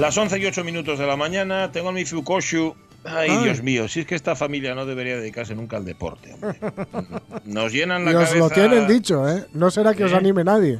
[0.00, 2.74] Las 11 y 8 minutos de la mañana, tengo a mi Fukoshu.
[3.04, 6.32] Ay, Dios mío, si es que esta familia no debería dedicarse nunca al deporte.
[6.32, 6.58] Hombre.
[7.44, 9.44] Nos llenan la y os lo tienen dicho, ¿eh?
[9.52, 10.16] No será que os ¿Eh?
[10.16, 10.78] anime nadie.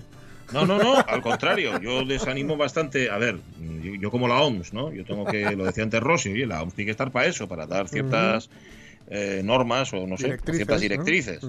[0.55, 3.11] No, no, no, al contrario, yo les animo bastante.
[3.11, 3.39] A ver,
[3.83, 4.91] yo, yo como la OMS, ¿no?
[4.91, 7.47] Yo tengo que, lo decía antes Rossi, oye, la OMS tiene que estar para eso,
[7.47, 8.49] para dar ciertas
[9.11, 10.81] eh, normas o no sé, Directrices, ciertas ¿no?
[10.81, 11.47] directrices.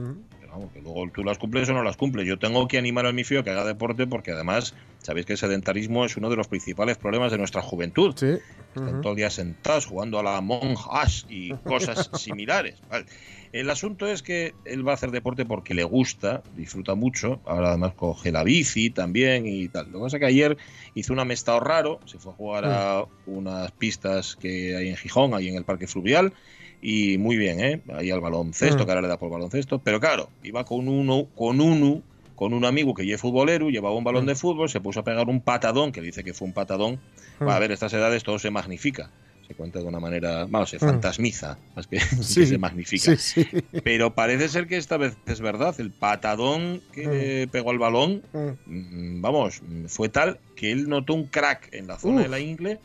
[0.51, 2.27] Pero vamos, que luego tú las cumples o no las cumples.
[2.27, 5.39] Yo tengo que animar al mi fío que haga deporte porque además, sabéis que el
[5.39, 8.13] sedentarismo es uno de los principales problemas de nuestra juventud.
[8.17, 8.37] Sí.
[8.75, 9.01] Están Ujú.
[9.01, 12.75] todo el día sentados jugando a la Among Us y cosas similares.
[12.89, 13.05] Vale.
[13.51, 17.41] El asunto es que él va a hacer deporte porque le gusta, disfruta mucho.
[17.45, 19.87] Ahora además coge la bici también y tal.
[19.91, 20.57] Lo que pasa es que ayer
[20.95, 25.33] hizo un amestado raro, se fue a jugar a unas pistas que hay en Gijón,
[25.33, 26.33] ahí en el Parque Fluvial.
[26.81, 27.81] Y muy bien, ¿eh?
[27.93, 28.85] Ahí al baloncesto, Mm.
[28.85, 29.79] que ahora le da por baloncesto.
[29.79, 32.01] Pero claro, iba con uno, con uno,
[32.35, 35.03] con un amigo que ya es futbolero, llevaba un balón de fútbol, se puso a
[35.03, 36.99] pegar un patadón, que dice que fue un patadón.
[37.39, 37.47] Mm.
[37.49, 39.11] A ver, estas edades todo se magnifica.
[39.47, 40.79] Se cuenta de una manera, bueno, se Mm.
[40.79, 43.15] fantasmiza, más que, Sí, que se magnifica.
[43.15, 43.47] Sí, sí.
[43.83, 45.75] Pero parece ser que esta vez es verdad.
[45.79, 49.17] El patadón que pegó al balón, Mm.
[49.17, 52.21] mm, vamos, mm, fue tal que él notó un crack en la zona Uf.
[52.23, 52.79] de la ingle,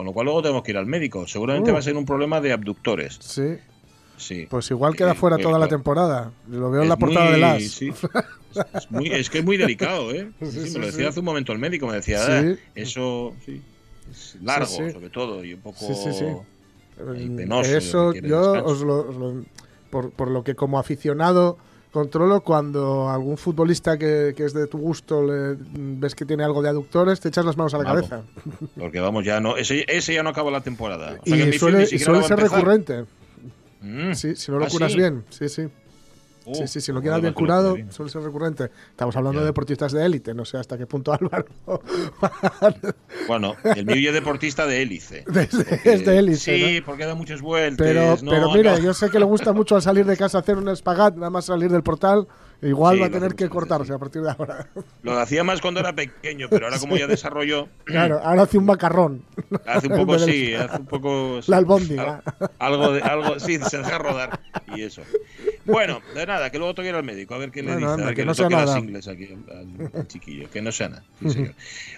[0.00, 1.26] con lo cual luego tenemos que ir al médico.
[1.26, 1.74] Seguramente Uh.
[1.74, 3.18] va a ser un problema de abductores.
[3.20, 3.56] Sí.
[4.16, 4.46] Sí.
[4.48, 6.32] Pues igual queda Eh, fuera eh, toda la temporada.
[6.48, 7.62] Lo veo en la portada muy- de las.
[7.64, 7.88] sí.
[7.88, 10.30] Es, es muy, es que es muy delicado, ¿eh?
[10.40, 12.18] Sí, me lo decía hace un momento el médico, me decía.
[12.26, 13.60] "Ah, eso sí,
[14.10, 15.86] es largo, sobre todo, y un poco
[17.02, 18.64] Mm, penoso, Eso yo descanso.
[18.66, 19.44] os lo, os lo-
[19.90, 21.56] por, por lo que como aficionado
[21.92, 26.62] controlo cuando algún futbolista que, que es de tu gusto le, ves que tiene algo
[26.62, 28.08] de aductores, te echas las manos a la Vamos.
[28.08, 28.26] cabeza.
[28.78, 31.18] Porque vamos, ya no, ese, ese ya no acaba la temporada.
[31.20, 32.38] O sea y suele, ser empezar.
[32.38, 33.04] recurrente.
[33.80, 34.12] Mm.
[34.14, 34.98] Sí, si no lo ¿Ah, curas sí?
[34.98, 35.24] bien.
[35.30, 35.68] Sí, sí.
[36.46, 38.70] Uh, sí, sí, si lo joder, quieras bien curado, suele ser recurrente.
[38.90, 39.42] Estamos hablando Ya.
[39.42, 41.44] de deportistas de élite, no sé hasta qué punto Álvaro.
[43.26, 45.24] Bueno, el mío es deportista de hélice.
[45.28, 46.86] Desde- Porque- es de élite, Sí, ¿no?
[46.86, 47.86] porque da muchas vueltas.
[47.86, 48.78] Pero, no, pero mira, no.
[48.84, 51.44] yo sé que le gusta mucho al salir de casa hacer un espagat, nada más
[51.46, 52.26] salir del portal.
[52.62, 53.92] Igual Sí, va a lo tener que cortarse sí.
[53.94, 54.68] a partir de ahora.
[55.02, 58.66] Lo hacía más cuando era pequeño, pero ahora como ya desarrolló, Claro, ahora hace un
[58.66, 59.22] macarrón.
[59.66, 62.22] hace un poco sí, hace un poco sí, La albóndiga.
[62.38, 64.40] al- algo de algo sí, se deja rodar
[64.76, 65.00] y eso.
[65.70, 67.94] Bueno, de nada, que luego toque ir al médico a ver qué le Bueno, dice,
[67.94, 68.78] anda, a ver que que no sea toque las nada.
[68.78, 69.68] ingles aquí al, al
[70.08, 71.06] chiquillo, que no sea nada.
[71.18, 71.54] sí, señor.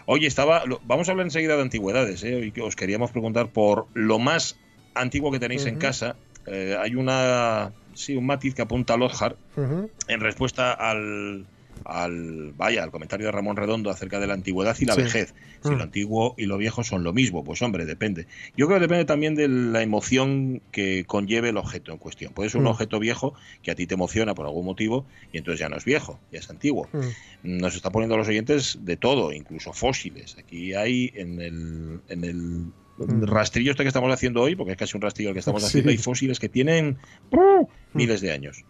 [0.07, 2.35] Oye, estaba lo- vamos a hablar enseguida de antigüedades, ¿eh?
[2.37, 4.63] Hoy que os queríamos preguntar por lo más
[4.95, 6.21] antiguo que tenéis en casa.
[6.47, 9.39] Eh, hay una sí, un matiz que apunta a Lothar
[10.09, 11.52] en respuesta al,
[11.85, 15.03] al vaya al comentario de Ramón Redondo acerca de la antigüedad y la Sí.
[15.03, 15.35] vejez.
[15.63, 15.77] Si Mm.
[15.77, 18.27] lo antiguo y lo viejo son lo mismo, pues hombre, depende.
[18.57, 22.33] Yo creo que depende también de la emoción que conlleve el objeto en cuestión.
[22.33, 22.71] Puede ser un Mm.
[22.71, 25.85] objeto viejo que a ti te emociona por algún motivo y entonces ya no es
[25.85, 26.89] viejo, ya es antiguo.
[26.93, 27.59] Mm.
[27.59, 30.37] Nos está poniendo a los oyentes de todo, incluso fósiles.
[30.39, 32.73] Aquí hay en el, en el
[33.27, 35.67] rastrillo este que estamos haciendo hoy, porque es casi un rastrillo el que estamos Sí.
[35.69, 36.99] haciendo, hay fósiles que tienen
[37.95, 38.65] miles de años.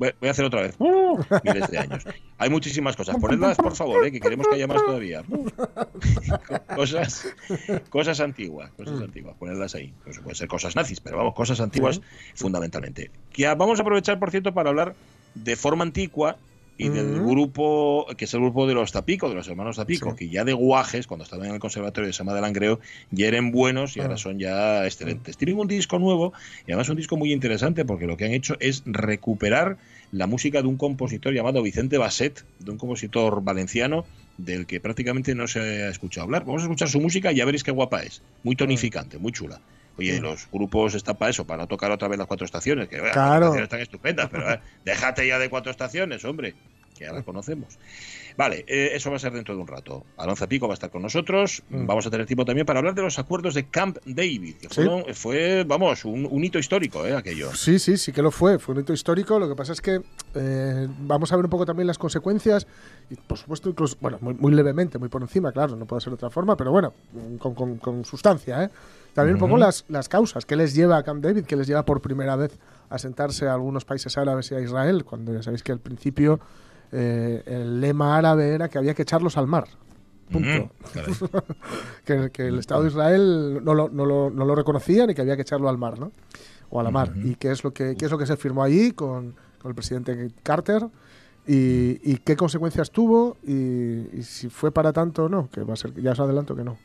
[0.00, 0.74] Voy a hacer otra vez.
[0.78, 1.18] ¡Uh!
[1.44, 2.04] Miles de años.
[2.38, 3.16] Hay muchísimas cosas.
[3.20, 4.10] Ponedlas, por favor, ¿eh?
[4.10, 5.22] que queremos que haya más todavía.
[6.74, 7.28] Cosas,
[7.90, 9.02] cosas antiguas, cosas Mm.
[9.02, 9.36] antiguas.
[9.38, 9.92] Ponedlas ahí.
[10.06, 12.00] No se pueden ser cosas nazis, pero vamos, cosas antiguas
[12.34, 13.10] fundamentalmente.
[13.30, 14.94] Que vamos a aprovechar, por cierto, para hablar
[15.34, 16.36] de forma antigua
[16.78, 20.16] y del grupo, que es el grupo de los Tapico, de los hermanos Tapico, Sí.
[20.16, 23.50] que ya de guajes, cuando estaban en el conservatorio de Sama de Langreo, ya eran
[23.50, 24.18] buenos y ahora Ah.
[24.18, 25.36] son ya excelentes.
[25.36, 26.32] Tienen un disco nuevo
[26.66, 29.76] y además un disco muy interesante porque lo que han hecho es recuperar
[30.12, 34.04] la música de un compositor llamado Vicente Basset, de un compositor valenciano
[34.38, 36.44] del que prácticamente no se ha escuchado hablar.
[36.46, 38.22] Vamos a escuchar su música y ya veréis qué guapa es.
[38.42, 39.60] Muy tonificante, muy chula.
[40.00, 40.22] Oye, Mm.
[40.22, 43.52] los grupos están para eso, para no tocar otra vez las cuatro estaciones, que Claro.
[43.52, 46.54] las están estupendas, pero eh, déjate ya de cuatro estaciones, hombre,
[46.96, 47.78] que ya las conocemos.
[48.38, 50.04] Vale, eh, eso va a ser dentro de un rato.
[50.16, 51.62] Alonso Pico va a estar con nosotros.
[51.68, 51.84] Mm.
[51.84, 54.82] Vamos a tener tiempo también para hablar de los acuerdos de Camp David, que Sí.
[55.12, 57.14] fue, vamos, un, un hito histórico, ¿eh?
[57.14, 57.54] Aquello.
[57.54, 58.58] Sí, sí, sí que lo fue.
[58.58, 59.38] Fue un hito histórico.
[59.38, 60.00] Lo que pasa es que
[60.34, 62.66] eh, vamos a ver un poco también las consecuencias.
[63.10, 66.12] Y por supuesto, incluso, bueno, muy, muy levemente, muy por encima, claro, no puede ser
[66.12, 66.94] de otra forma, pero bueno,
[67.38, 68.70] con, con- con sustancia, ¿eh?
[69.14, 70.44] También un poco las, las causas.
[70.46, 71.44] ¿Qué les lleva a Camp David?
[71.44, 72.58] ¿Qué les lleva por primera vez
[72.88, 75.04] a sentarse a algunos países árabes y a Israel?
[75.04, 76.40] Cuando ya sabéis que al principio
[76.92, 79.66] eh, el lema árabe era que había que echarlos al mar.
[80.30, 80.70] Punto.
[82.04, 85.22] que, que, el Estado de Israel no lo, no, lo, no lo reconocía ni que
[85.22, 86.12] había que echarlo al mar, ¿no?
[86.70, 87.12] O a la mar.
[87.16, 89.74] ¿Y qué es lo que, qué es lo que se firmó allí con, con el
[89.74, 90.86] presidente Carter?
[91.46, 95.72] Y, y, qué consecuencias tuvo y, y, si fue para tanto o no, que va
[95.72, 96.76] a ser, ya os adelanto que no.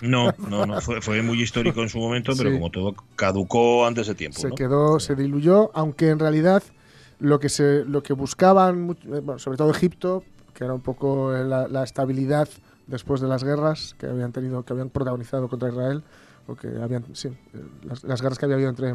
[0.00, 2.56] No, no, no, fue, fue muy histórico en su momento, pero sí.
[2.56, 4.40] como todo caducó antes de tiempo.
[4.40, 4.54] Se ¿no?
[4.54, 6.62] quedó, se diluyó, aunque en realidad
[7.20, 10.24] lo que se, lo que buscaban, bueno, sobre todo Egipto,
[10.54, 12.48] que era un poco la, la, estabilidad
[12.86, 16.02] después de las guerras que habían tenido, que habían protagonizado contra Israel,
[16.46, 17.28] o que habían, sí,
[17.82, 18.94] las, las guerras que había habido entre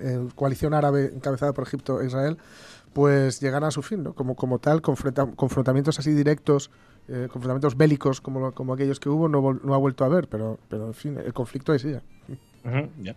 [0.00, 2.38] eh, coalición árabe encabezada por Egipto e Israel,
[2.92, 4.14] pues llegan a su fin, ¿no?
[4.14, 6.70] Como, como tal, confronta, confrontamientos así directos,
[7.08, 10.58] eh, confrontamientos bélicos como, como aquellos que hubo, no, no, ha vuelto a haber, pero,
[10.68, 12.00] pero en fin, el conflicto ahí sigue.
[12.64, 13.14] Uh -huh, ya.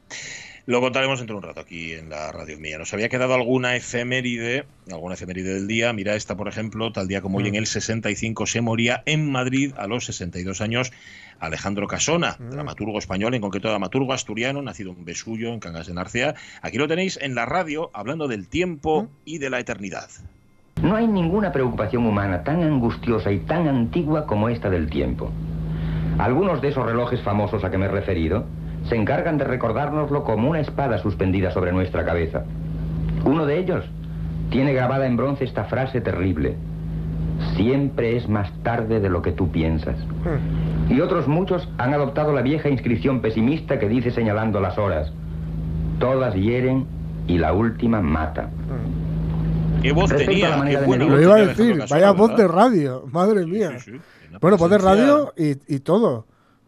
[0.68, 2.80] Lo contaremos dentro de un rato aquí en la radio mía.
[2.80, 5.94] Nos había quedado alguna efeméride, alguna efeméride del día.
[5.94, 9.74] Mira esta, por ejemplo, tal día como hoy en el 65 se moría en Madrid
[9.78, 10.92] a los 62 años
[11.40, 12.50] Alejandro Casona, mm.
[12.50, 16.34] dramaturgo español, en concreto dramaturgo asturiano, nacido en Besullo, en Cangas de Narcea.
[16.64, 19.08] Aquí lo tenéis en la radio hablando del tiempo mm.
[19.26, 20.10] y de la eternidad.
[20.82, 25.32] No hay ninguna preocupación humana tan angustiosa y tan antigua como esta del tiempo.
[26.18, 28.48] Algunos de esos relojes famosos a que me he referido
[28.90, 32.44] se encargan de recordárnoslo como una espada suspendida sobre nuestra cabeza.
[33.24, 33.86] Uno de ellos
[34.50, 36.56] tiene grabada en bronce esta frase terrible.
[37.56, 39.98] Siempre es más tarde de lo que tú piensas.
[40.00, 40.92] Hmm.
[40.92, 45.12] Y otros muchos han adoptado la vieja inscripción pesimista que dice señalando las horas.
[46.00, 46.86] Todas hieren
[47.28, 48.50] y la última mata.
[49.82, 50.48] ¿Qué voz Respecto tenía?
[50.48, 53.46] a la manera Qué de bueno Lo iba a decir, vaya voz de radio, madre
[53.46, 53.80] mía.
[53.80, 54.00] Sí,
[54.40, 56.26] Bueno, voz de radio y, y todo.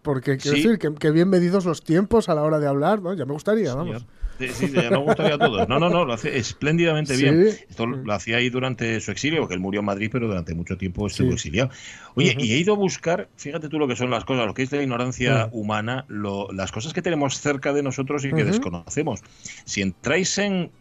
[0.08, 0.64] Porque quiero Sí.
[0.64, 3.14] decir que, que bien medidos los tiempos a la hora de hablar, ¿no?
[3.14, 4.06] Ya me gustaría, vamos.
[4.40, 5.68] Sí, sí, ya nos gustaría a todos.
[5.68, 7.24] No, no, no, lo hace espléndidamente Sí.
[7.24, 7.42] bien.
[7.70, 10.78] Esto lo hacía ahí durante su exilio, porque él murió en Madrid, pero durante mucho
[10.78, 11.72] tiempo estuvo exiliado.
[12.16, 14.64] Oye, y he ido a buscar, fíjate tú lo que son las cosas, lo que
[14.64, 15.60] es la ignorancia Ujú.
[15.60, 19.22] humana, lo- las cosas que tenemos cerca de nosotros y que desconocemos.
[19.66, 20.72] Si entráis en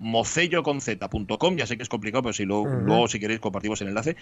[0.00, 4.16] casal-churro.mocelloconz.com, ya sé que es complicado, pero si lo- luego si queréis compartimos el enlace,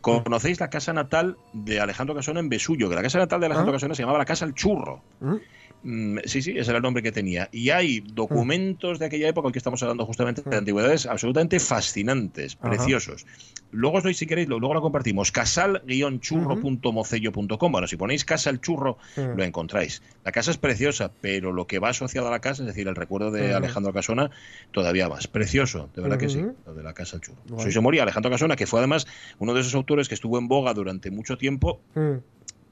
[0.00, 3.72] conocéis la casa natal de Alejandro Casona en Besullo, que la casa natal de Alejandro
[3.72, 3.76] Ah.
[3.76, 5.02] Casona se llamaba la Casa El Churro.
[5.20, 5.36] ¿Mm?
[5.82, 7.48] Mm, Sí, sí, ese era el nombre que tenía.
[7.52, 10.58] Y hay documentos de aquella época, que estamos hablando justamente de Mm.
[10.58, 12.68] antigüedades, absolutamente fascinantes, Ajá.
[12.70, 13.24] preciosos.
[13.72, 15.30] Luego os doy, si queréis, lo- luego lo compartimos.
[15.32, 17.72] casal-churro.mocello.com.
[17.72, 19.36] Bueno, si ponéis casa el churro, Mm.
[19.36, 20.02] lo encontráis.
[20.24, 22.96] La casa es preciosa, pero lo que va asociado a la casa, es decir, el
[22.96, 23.54] recuerdo de.
[23.54, 24.30] Alejandro Casona,
[24.72, 25.26] todavía más.
[25.28, 27.38] Precioso, de verdad que sí, lo de la casa el churro.
[27.48, 27.62] Bueno.
[27.62, 29.06] Soy se moría Alejandro Casona, que fue además
[29.38, 32.16] uno de esos autores que estuvo en boga durante mucho tiempo Mm.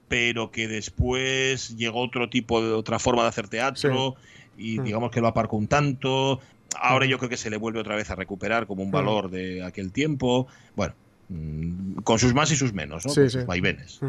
[0.09, 4.17] Pero que después llegó otro tipo de otra forma de hacer teatro
[4.57, 4.85] y Mm.
[4.85, 6.41] digamos que lo aparcó un tanto.
[6.81, 7.09] Ahora Mm.
[7.11, 8.93] yo creo que se le vuelve otra vez a recuperar como un Mm.
[8.93, 10.47] valor de aquel tiempo.
[10.77, 10.95] Bueno,
[11.29, 13.13] mm, con sus más y sus menos, ¿no?
[13.13, 13.39] Sí, con sí.
[13.39, 14.01] sus vaivenes.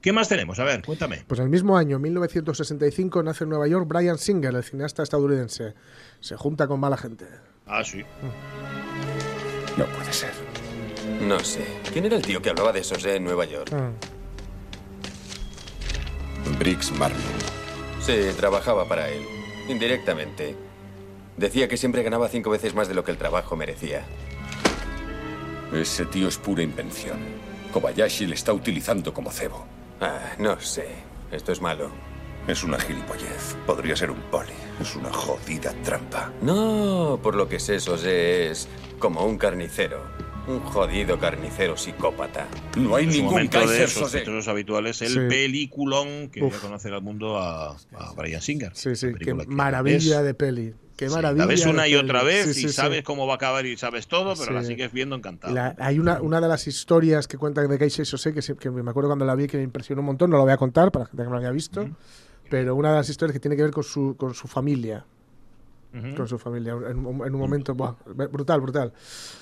[0.00, 0.58] ¿Qué más tenemos?
[0.58, 1.24] A ver, cuéntame.
[1.26, 5.72] Pues el mismo año, 1965, nace en Nueva York Brian Singer, el cineasta estadounidense.
[6.20, 7.24] Se junta con mala gente.
[7.66, 8.02] Ah, sí.
[9.78, 10.32] No puede ser.
[11.22, 11.64] No sé.
[11.90, 13.70] ¿Quién era el tío que hablaba de esos en Nueva York?
[16.58, 17.20] Briggs Marlin.
[18.00, 19.22] Sí, trabajaba para él.
[19.68, 20.56] Indirectamente.
[21.36, 24.04] Decía que siempre ganaba cinco veces más de lo que el trabajo merecía.
[25.72, 27.18] Ese tío es pura invención.
[27.72, 29.64] Kobayashi le está utilizando como cebo.
[30.00, 30.86] Ah, no sé.
[31.32, 31.90] Esto es malo.
[32.46, 33.56] Es una gilipollez.
[33.66, 34.52] Podría ser un poli.
[34.80, 36.30] Es una jodida trampa.
[36.42, 38.68] No, por lo que sé, José es
[38.98, 40.02] como un carnicero.
[40.46, 42.46] Un jodido carnicero psicópata.
[42.76, 44.04] No hay En ningún momento de esos Sose.
[44.18, 45.18] sospechosos habituales, el Sí.
[45.28, 48.72] peliculón que dio a conocer al mundo a, a Brian Singer.
[48.74, 50.26] Sí, sí, La qué que maravilla ves.
[50.26, 50.74] de peli.
[50.98, 51.44] Qué Sí, maravilla.
[51.44, 52.74] La ves de una y otra vez Sí, sí, y sí.
[52.74, 54.68] sabes cómo va a acabar y sabes todo, pero la Sí.
[54.68, 55.54] sigues viendo encantado.
[55.54, 58.70] La- hay una, una de las historias que cuentan de Keisei Sose que, sí- que
[58.70, 60.92] me acuerdo cuando la vi que me impresionó un montón, no la voy a contar
[60.92, 61.88] para la gente que no la haya visto,
[62.50, 65.06] pero una de las historias que tiene que ver con su, con su familia.
[66.16, 66.72] Con su familia.
[66.72, 68.92] En, un- en un momento, buah, brutal, brutal.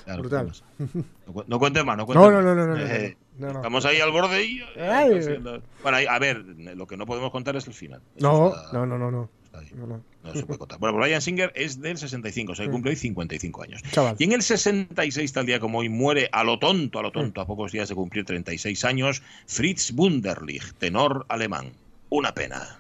[0.04, 0.52] Claro, brutal.
[0.78, 2.44] No, no cuentes más, no cuentes No, no, más.
[2.44, 3.58] no, no, no, no, Eh, no, no.
[3.60, 4.60] Estamos ahí al borde y...
[4.78, 6.38] Haciendo- Bueno, ahí- a ver,
[6.76, 8.02] lo que no podemos contar es el final.
[8.20, 9.30] No, está- no, no, no, no.
[9.76, 10.02] no, no.
[10.24, 10.78] No se puede contar.
[10.78, 13.82] Bueno, pues Brian Singer es del 65, o sea, cumple hoy 55 años.
[13.90, 14.16] Chaval.
[14.18, 17.40] Y en el 66, tal día como hoy, muere a lo tonto, a lo tonto,
[17.40, 21.72] a pocos días de cumplir 36 años, Fritz Wunderlich, tenor alemán.
[22.08, 22.78] Una pena.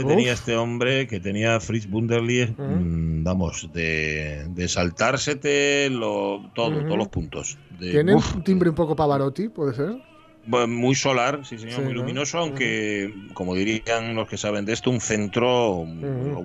[0.00, 6.84] Que tenía este hombre, que tenía Fritz Wunderlich, mm, vamos, de, de saltársete lo, todo,
[6.84, 7.58] todos los puntos.
[7.78, 9.96] De, Tiene uf, un timbre un poco Pavarotti, puede ser.
[10.46, 12.00] bueno, muy solar, sí señor, Sí, muy ¿no?
[12.00, 15.84] luminoso, aunque, como dirían los que saben de esto, un centro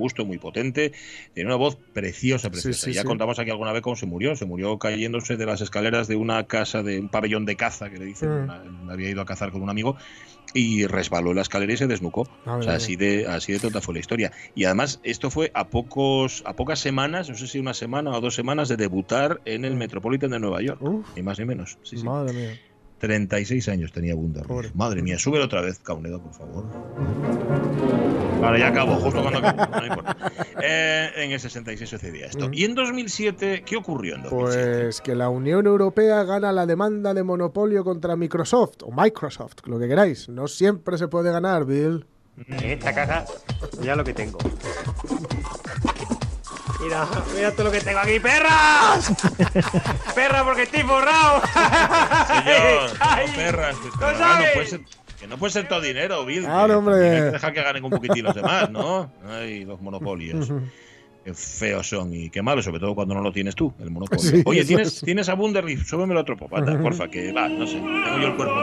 [0.05, 0.91] robusto, muy potente.
[1.33, 2.85] Tiene una voz preciosa, preciosa.
[2.85, 3.07] sí, ya sí.
[3.07, 4.35] contamos aquí alguna vez cómo se murió.
[4.35, 7.97] Se murió cayéndose de las escaleras de una casa, de un pabellón de caza, que
[7.97, 8.29] le dicen.
[8.29, 8.43] Mm.
[8.83, 9.95] Una- había ido a cazar con un amigo
[10.53, 12.29] y resbaló en la escalera y se desnucó.
[12.45, 12.77] Madre O sea, mía.
[12.77, 14.31] así de, así de tonta fue la historia.
[14.53, 18.21] Y además, esto fue a pocos, a pocas semanas, no sé si una semana o
[18.21, 19.77] dos semanas, de debutar en el Mm.
[19.79, 20.81] Metropolitan de Nueva York.
[20.81, 21.77] Uf, Ni más ni menos.
[22.03, 22.59] Madre mía.
[22.99, 24.43] 36 años tenía Pobre.
[24.43, 24.75] Bunderlich.
[24.75, 26.65] Madre mía, súbelo otra vez, Caunedo, por favor.
[28.41, 30.17] Vale, ya acabo, justo cuando acabo, no importa.
[30.67, 32.49] Eh, en el 66 sucedía esto.
[32.51, 34.81] ¿Y en 2007 qué ocurrió en 2007?
[34.81, 39.77] Pues que la Unión Europea gana la demanda de monopolio contra Microsoft o Microsoft, lo
[39.77, 40.27] que queráis.
[40.27, 42.05] No siempre se puede ganar, Bill.
[42.47, 43.25] En esta caja,
[43.79, 44.39] mira lo que tengo.
[46.85, 49.11] Mira, mira todo lo que tengo aquí, perras.
[50.15, 51.41] Perra, porque estoy forrado.
[52.27, 54.49] Señor, Ay, no perras, que, ¿no pero, no sabes?
[54.53, 54.81] puede ser,
[55.19, 56.43] que no puede ser todo dinero, Bill.
[56.43, 57.09] Claro, que hombre.
[57.09, 59.11] Hay que dejar que ganen un poquitín los demás, ¿no?
[59.27, 60.51] Ay, los monopolios.
[61.25, 64.23] Qué feos son y qué malos, sobre todo cuando no lo tienes tú, el monopolio.
[64.23, 65.01] Sí, Oye, ¿tienes, es.
[65.01, 68.35] tienes a Bunderlich, súbemelo otro poco, anda, porfa, que va, no sé, tengo yo el
[68.35, 68.53] cuerpo.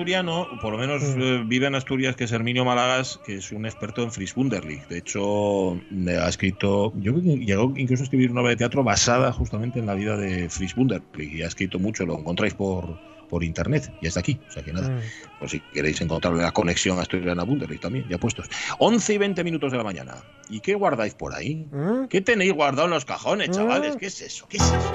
[0.00, 3.66] Asturiano, por lo menos eh, vive en Asturias, que es Herminio Malagas, que es un
[3.66, 4.88] experto en Wunderlich.
[4.88, 9.30] De hecho, eh, ha escrito, yo llegó incluso a escribir una obra de teatro basada
[9.30, 11.34] justamente en la vida de Wunderlich.
[11.34, 14.40] Y ha escrito mucho, lo encontráis por, por internet, y está aquí.
[14.48, 15.00] O sea que nada, Mm.
[15.38, 18.48] pues si queréis encontrar la conexión asturiana Wunderlich también, ya puestos.
[18.78, 20.14] 11 y 20 minutos de la mañana.
[20.48, 21.66] ¿Y qué guardáis por ahí?
[21.70, 22.06] ¿Mm?
[22.08, 23.96] ¿Qué tenéis guardado en los cajones, chavales?
[23.96, 24.46] ¿Qué es eso?
[24.48, 24.92] ¿Qué es eso?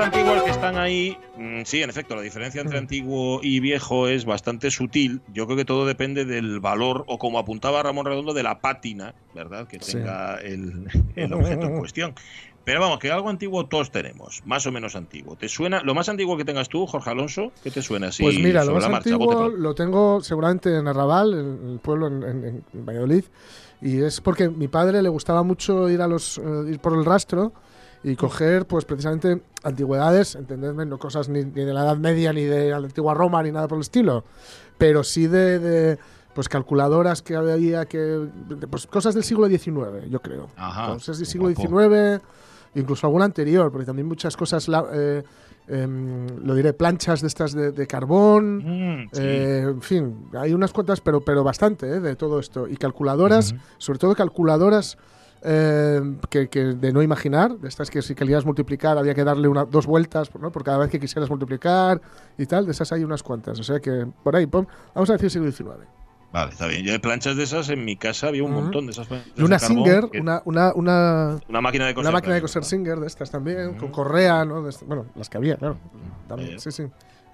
[0.00, 4.24] Antiguas que están ahí, mm, sí, en efecto, la diferencia entre antiguo y viejo es
[4.24, 5.20] bastante sutil.
[5.32, 9.14] Yo creo que todo depende del valor, o como apuntaba Ramón Redondo, de la pátina,
[9.34, 9.66] ¿verdad?
[9.68, 9.92] Que Sí.
[9.92, 12.14] tenga el, el objeto en cuestión.
[12.64, 15.34] Pero vamos, que algo antiguo todos tenemos, más o menos antiguo.
[15.36, 17.52] ¿Te suena lo más antiguo que tengas tú, Jorge Alonso?
[17.62, 18.22] ¿Qué te suena así?
[18.22, 19.14] Pues mira, lo sobre más la marcha?
[19.14, 23.24] antiguo lo tengo seguramente en Arrabal, en el pueblo en, en- en Valladolid,
[23.80, 26.92] y es porque a mi padre le gustaba mucho ir a los eh, ir por
[26.92, 27.52] el rastro
[28.02, 32.44] y coger, pues precisamente antigüedades, entendedme, no cosas ni, ni de la Edad Media ni
[32.44, 34.24] de la antigua Roma ni nada por el estilo,
[34.78, 35.98] pero sí de, de,
[36.34, 38.26] pues calculadoras que había que
[38.70, 40.48] pues cosas del siglo XIX, yo creo.
[40.56, 41.48] Ajá, cosas del siglo.
[41.50, 42.22] XIX,
[42.74, 45.22] incluso alguna anterior, porque también muchas cosas la- eh,
[45.68, 48.58] em, lo diré, planchas de estas de, de carbón,
[49.02, 49.20] Mm, sí.
[49.22, 52.66] eh, en fin, hay unas cuantas, pero, pero bastante eh, de todo esto.
[52.66, 54.96] Y calculadoras, sobre todo calculadoras
[55.42, 59.48] eh, que, que de no imaginar, de estas que si querías multiplicar había que darle
[59.48, 60.50] una, dos vueltas ¿no?
[60.52, 62.00] por cada vez que quisieras multiplicar
[62.38, 63.58] y tal, de esas hay unas cuantas.
[63.58, 65.86] O sea que por ahí, pon- vamos a decir siglo XIX.
[66.32, 66.84] Vale, está bien.
[66.84, 69.42] Yo de planchas de esas en mi casa había un montón de esas planchas Y
[69.42, 72.06] una de Singer, que- una, una, una, una máquina de coser.
[72.08, 72.62] una máquina de coser.
[72.64, 74.62] Singer de estas también, con correa, ¿no?
[74.86, 75.76] Bueno, las que había, claro.
[76.28, 76.84] También, Eh, sí, sí.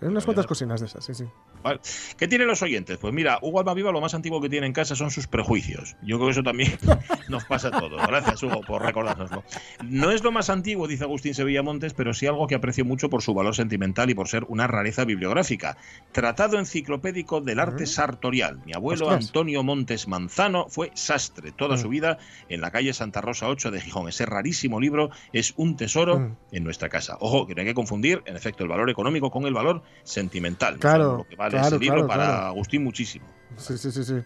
[0.00, 1.24] Hay unas ya, cuantas cocinas de esas, sí, sí.
[1.66, 1.80] Vale.
[2.16, 2.96] ¿Qué tienen los oyentes?
[2.98, 5.96] Pues mira, Hugo Almaviva lo más antiguo que tiene en casa son sus prejuicios.
[6.02, 6.78] Yo creo que eso también
[7.28, 8.00] nos pasa a todos.
[8.06, 9.42] Gracias, Hugo, por recordárnoslo.
[9.82, 13.10] No es lo más antiguo, dice Agustín Sevilla Montes, pero sí algo que aprecio mucho
[13.10, 15.76] por su valor sentimental y por ser una rareza bibliográfica.
[16.12, 18.60] Tratado enciclopédico del arte sartorial.
[18.64, 19.26] Mi abuelo Ostras.
[19.26, 21.78] Antonio Montes Manzano fue sastre toda Mm.
[21.78, 22.18] su vida
[22.48, 24.08] en la calle Santa Rosa 8 de Gijón.
[24.08, 26.36] Ese rarísimo libro es un tesoro Mm.
[26.52, 27.16] en nuestra casa.
[27.18, 30.78] Ojo, que no hay que confundir, en efecto, el valor económico con el valor sentimental.
[30.78, 32.46] Claro, lo que vale claro, ese libro claro, para claro.
[32.46, 33.26] Agustín muchísimo.
[33.58, 34.22] Sí, sí, sí, sí.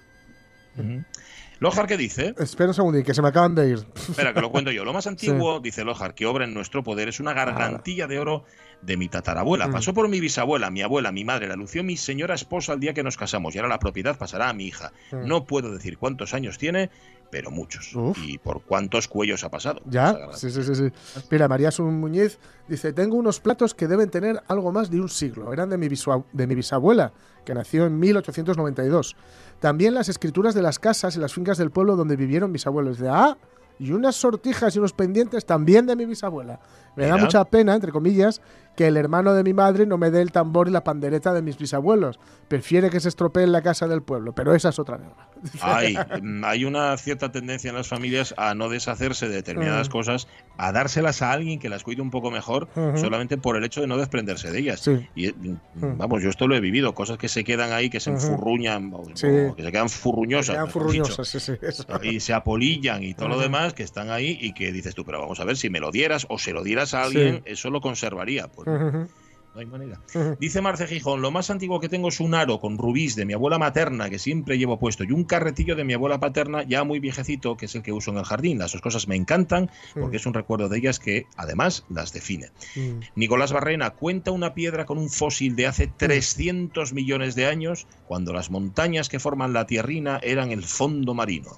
[1.60, 2.34] Lojar, ¿qué dice?
[2.38, 3.78] Espera un segundín, que se me acaban de ir.
[4.08, 4.82] Espera, que lo cuento yo.
[4.82, 8.44] Lo más antiguo, dice Lojar, que obra en nuestro poder es una gargantilla de oro
[8.80, 9.68] de mi tatarabuela.
[9.68, 9.72] Mm.
[9.72, 12.94] Pasó por mi bisabuela, mi abuela, mi madre, la lució mi señora esposa el día
[12.94, 14.92] que nos casamos y ahora la propiedad pasará a mi hija.
[15.12, 15.26] Mm.
[15.28, 16.90] No puedo decir cuántos años tiene,
[17.30, 17.94] pero muchos.
[17.94, 18.18] Uf.
[18.26, 19.82] Y por cuántos cuellos ha pasado.
[19.84, 20.90] Ya, sí, sí, sí, sí.
[21.30, 22.38] Mira, María Sun Muñiz
[22.68, 25.52] dice, tengo unos platos que deben tener algo más de un siglo.
[25.52, 27.12] Eran de mi, de mi bisabuela,
[27.44, 29.16] que nació en 1892.
[29.60, 32.98] También las escrituras de las casas y las fincas del pueblo donde vivieron mis abuelos.
[32.98, 33.36] De, ah,
[33.78, 36.60] y unas sortijas y unos pendientes también de mi bisabuela.
[36.96, 38.40] Me da mucha pena, entre comillas,
[38.76, 41.42] que el hermano de mi madre no me dé el tambor y la pandereta de
[41.42, 42.18] mis bisabuelos.
[42.48, 45.28] Prefiere que se estropee en la casa del pueblo, pero esa es otra guerra.
[45.62, 49.92] Hay, mm, hay una cierta tendencia en las familias a no deshacerse de determinadas Mm.
[49.92, 50.28] cosas,
[50.58, 53.86] a dárselas a alguien que las cuide un poco mejor, solamente por el hecho de
[53.86, 54.80] no desprenderse de ellas.
[54.80, 55.08] Sí.
[55.14, 55.34] Y eh,
[55.76, 58.92] mm, vamos, yo esto lo he vivido, cosas que se quedan ahí, que se enfurruñan,
[59.14, 59.28] Sí.
[59.56, 60.54] que se quedan furruñosas.
[60.56, 61.04] Quedan mejor dicho.
[61.04, 61.84] furruñosas, sí, sí, eso.
[62.02, 65.20] y se apolillan y todo lo demás que están ahí y que dices tú, pero
[65.20, 67.42] vamos a ver, si me lo dieras o se lo dieras a alguien, Sí.
[67.52, 68.48] eso lo conservaría.
[68.48, 69.08] Pues Ujú, no, ujú,
[69.54, 70.00] no hay manera.
[70.38, 73.32] Dice Marce Gijón, lo más antiguo que tengo es un aro con rubíes de mi
[73.32, 77.00] abuela materna que siempre llevo puesto y un carretillo de mi abuela paterna ya muy
[77.00, 78.58] viejecito que es el que uso en el jardín.
[78.60, 82.50] Las dos cosas me encantan porque es un recuerdo de ellas que además las define.
[82.76, 83.00] Mm.
[83.16, 88.32] Nicolás Barrena cuenta una piedra con un fósil de hace 300 millones de años cuando
[88.32, 91.50] las montañas que forman la tierrina eran el fondo marino.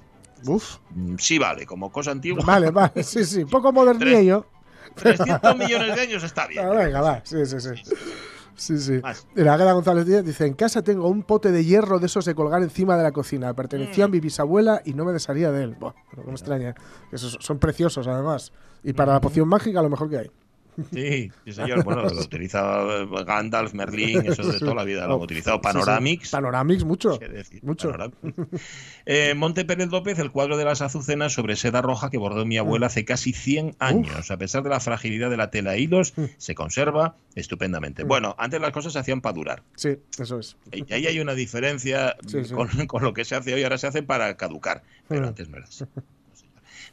[0.47, 0.77] Uf.
[0.89, 2.43] Mm, Sí vale, como cosa antigua.
[2.43, 3.45] Vale, vale, sí, sí.
[3.45, 4.47] Poco modernillo.
[4.95, 6.65] 300 millones de años está bien.
[6.65, 7.69] Ah, venga, va, sí, sí, sí.
[8.55, 9.01] Sí, sí.
[9.35, 12.35] Mira, Águeda González Díaz dice: En casa tengo un pote de hierro de esos de
[12.35, 13.53] colgar encima de la cocina.
[13.53, 15.75] Pertenecía a mi bisabuela y no me desharía de él.
[15.79, 16.75] Buah, no me extraña.
[17.11, 18.53] Esos son preciosos, además.
[18.83, 20.31] Y para la poción mágica, lo mejor que hay.
[20.91, 21.83] Sí, sí, señor.
[21.83, 22.83] Bueno, lo utiliza
[23.25, 25.57] Gandalf, Merlín, eso de toda la vida lo han utilizado.
[25.57, 25.73] Sí, sí.
[25.73, 26.29] Panoramix.
[26.31, 27.17] Panoramix, mucho.
[27.17, 27.91] decir, Mucho.
[27.91, 28.61] Panoramix.
[29.05, 32.57] Eh, Monte Pérez López, el cuadro de las azucenas sobre seda roja que bordó mi
[32.57, 34.31] abuela hace casi 100 años.
[34.31, 36.25] A pesar de la fragilidad de la tela e hilos, Mm.
[36.37, 38.03] se conserva estupendamente.
[38.03, 39.63] Bueno, antes las cosas se hacían para durar.
[39.75, 40.57] Sí, eso es.
[40.71, 42.15] Y ahí hay una diferencia.
[42.53, 43.63] Con, con lo que se hace hoy.
[43.63, 45.27] Ahora se hace para caducar, pero Mm.
[45.27, 45.85] antes no era así.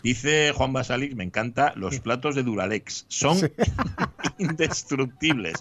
[0.02, 3.46] Dice Juan Basalix, me encanta, los platos de Duralex son Sí.
[4.38, 5.54] indestructibles.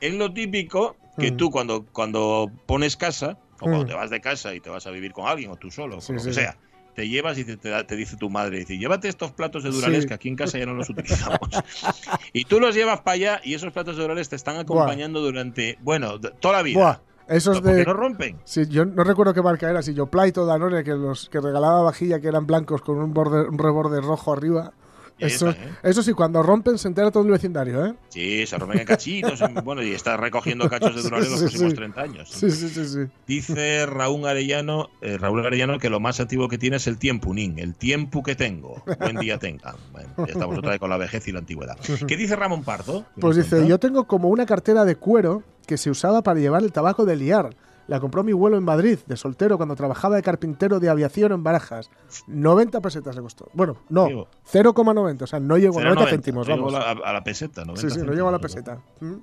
[0.00, 1.36] Es lo típico que Mm.
[1.36, 3.88] tú cuando, cuando pones casa, o cuando Mm.
[3.88, 6.12] te vas de casa y te vas a vivir con alguien, o tú solo, Sí,
[6.12, 6.34] o lo que sí.
[6.40, 6.58] sea,
[6.94, 9.70] te llevas y te, te da- te dice tu madre, dice, llévate estos platos de
[9.70, 10.08] Duralex Sí.
[10.08, 11.38] que aquí en casa ya no los utilizamos.
[12.32, 15.78] y tú los llevas para allá y esos platos de Duralex te están acompañando durante,
[15.80, 16.80] bueno, toda la vida.
[16.80, 17.00] Buah,
[17.32, 17.84] esos ¿Por qué de.
[17.84, 18.38] no rompen?
[18.44, 21.40] Sí, yo no recuerdo qué marca era, si yo Play o Danone, que los que
[21.40, 24.72] regalaba vajilla que eran blancos con un borde, un reborde rojo arriba.
[25.18, 25.70] Eso, están, ¿eh?
[25.84, 27.94] eso sí, cuando rompen se entera todo el vecindario, ¿eh?
[28.08, 29.40] Sí, se rompen en cachitos.
[29.42, 31.76] en- bueno, y estás recogiendo cachos de Duralex los Sí, sí, próximos sí.
[31.76, 32.28] 30 años.
[32.30, 32.98] Sí, sí, sí, sí.
[33.26, 37.32] Dice Raúl Arellano, eh, Raúl Arellano que lo más antiguo que tiene es el tiempo,
[37.34, 38.82] Nin, el tiempo que tengo.
[38.98, 39.76] Buen día tenga.
[39.92, 41.76] Bueno, ya estamos otra vez con la vejez y la antigüedad.
[42.08, 43.04] ¿Qué dice Ramón Pardo?
[43.14, 43.68] ¿Qué Pues dice, cuenta?
[43.68, 47.16] yo tengo como una cartera de cuero que se usaba para llevar el tabaco de
[47.16, 47.54] liar.
[47.88, 51.42] La compró mi abuelo en Madrid, de soltero, cuando trabajaba de carpintero de aviación en
[51.42, 51.90] Barajas.
[52.28, 53.48] 90 pesetas le costó.
[53.54, 54.28] Bueno, no, Digo.
[54.52, 55.22] 0,90.
[55.22, 56.74] O sea, no llegó a 90 0,90, céntimos, no vamos.
[56.74, 58.42] a la, a la peseta, 90 Sí, sí, no llegó a la ¿no?
[58.42, 58.78] peseta.
[59.00, 59.14] ¿Mm?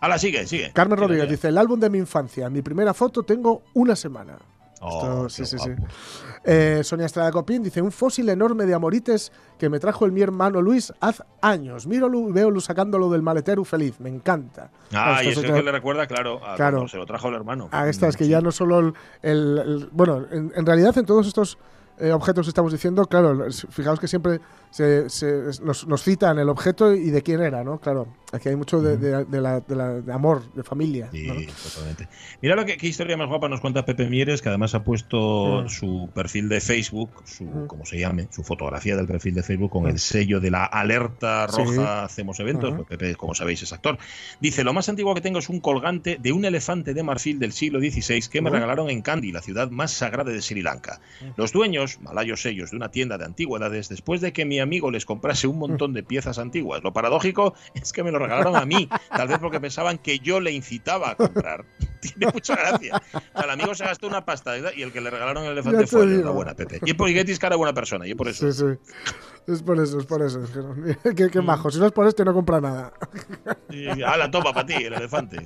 [0.00, 0.70] Hala, sigue, sigue.
[0.72, 2.48] Carmen Rodríguez dice, el álbum de mi infancia.
[2.48, 4.38] Mi primera foto tengo una semana.
[4.80, 5.70] Oh, Esto- sí, qué sí, sí.
[5.70, 5.86] guapo.
[6.44, 10.20] Eh, Sonia Estrada Copín dice: Un fósil enorme de amorites que me trajo el mi
[10.22, 11.86] hermano Luis hace años.
[11.86, 13.98] Míralo y veo sacándolo del maletero feliz.
[13.98, 14.70] Me encanta.
[14.92, 16.86] Ah, y eso es es que le recuerda, claro, a Claro.
[16.88, 17.68] se lo trajo el hermano.
[17.72, 18.30] a estas que Sí.
[18.30, 18.94] ya no solo el.
[19.22, 21.58] el- el- bueno, en, en realidad, en todos estos
[22.00, 25.06] eh, objetos estamos diciendo, claro, fijaos que siempre se,
[25.62, 27.78] nos, nos citan el objeto y de quién era, ¿no?
[27.80, 31.08] Claro, aquí hay mucho de, de- de la- de la- de amor, de familia.
[31.12, 31.34] Sí, ¿no?
[31.62, 32.08] totalmente.
[32.42, 35.62] Mira lo que, qué historia más guapa nos cuenta Pepe Mieres, que además ha puesto
[35.64, 35.68] Mm.
[35.68, 37.66] su perfil de Facebook, su, Mm.
[37.66, 41.46] como se llame, su fotografía del perfil de Facebook con el sello de la alerta
[41.46, 42.74] roja hacemos eventos.
[42.74, 43.98] Pues Pepe, como sabéis, es actor.
[44.40, 47.52] Dice, lo más antiguo que tengo es un colgante de un elefante de marfil del
[47.52, 51.00] siglo XVI que me regalaron en Kandy, la ciudad más sagrada de Sri Lanka.
[51.36, 55.06] Los dueños, malayos ellos, de una tienda de antigüedades, después de que mi amigo les
[55.06, 56.82] comprase un montón de piezas antiguas.
[56.82, 60.40] Lo paradójico es que me lo regalaron a mí, tal vez porque pensaban que yo
[60.40, 61.64] le incitaba a comprar.
[62.00, 63.02] Tiene mucha gracia.
[63.42, 66.06] El amigo se gastó una pasta y el que le regalaron el elefante te fue
[66.06, 66.80] la buena Pepe.
[66.84, 68.50] Y Getty es cara buena persona, y por eso.
[68.52, 69.12] Sí, sí.
[69.48, 70.42] Es por eso, es por eso.
[70.44, 70.74] Es que no-
[71.16, 71.30] qué, Mm.
[71.30, 71.70] qué majo.
[71.70, 72.92] Si no es por este, no compra nada.
[73.70, 75.38] Y, ala, toma para ti, el elefante.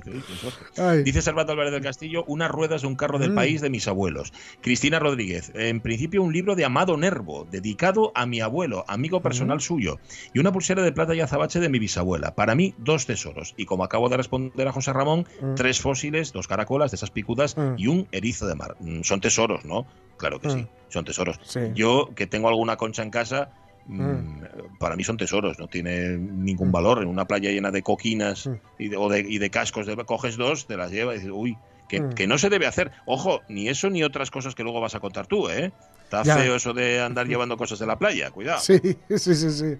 [0.75, 1.03] Qué.
[1.03, 3.35] Dice Salvador Álvarez del Castillo, unas ruedas de un carro del Mm.
[3.35, 4.33] país de mis abuelos.
[4.61, 9.61] Cristina Rodríguez, en principio un libro de Amado Nervo, dedicado a mi abuelo, amigo personal
[9.61, 9.99] suyo,
[10.33, 12.35] y una pulsera de plata y azabache de mi bisabuela.
[12.35, 13.53] Para mí, dos tesoros.
[13.57, 15.55] Y como acabo de responder a José Ramón, Mm.
[15.55, 17.75] tres fósiles, dos caracolas de esas picudas Mm.
[17.77, 18.75] y un erizo de mar.
[18.79, 19.85] Mm, Son tesoros, ¿no?
[20.17, 20.67] Claro que sí, Mm.
[20.89, 21.39] son tesoros.
[21.43, 21.59] Sí.
[21.73, 23.49] Yo, que tengo alguna concha en casa,
[23.85, 24.41] mm, Mm.
[24.79, 27.01] para mí son tesoros, no tiene ningún valor.
[27.01, 28.53] En una playa llena de coquinas Mm.
[28.79, 31.31] y, de, o de, y de cascos, de, coges dos, te las llevas y dices,
[31.33, 31.57] uy,
[31.89, 32.09] que, Mm.
[32.13, 32.91] que no se debe hacer.
[33.05, 35.71] Ojo, ni eso ni otras cosas que luego vas a contar tú, ¿eh?
[36.05, 36.37] Está Ya.
[36.37, 38.59] feo eso de andar llevando cosas de la playa, cuidado.
[38.61, 39.75] Sí, sí, sí, sí.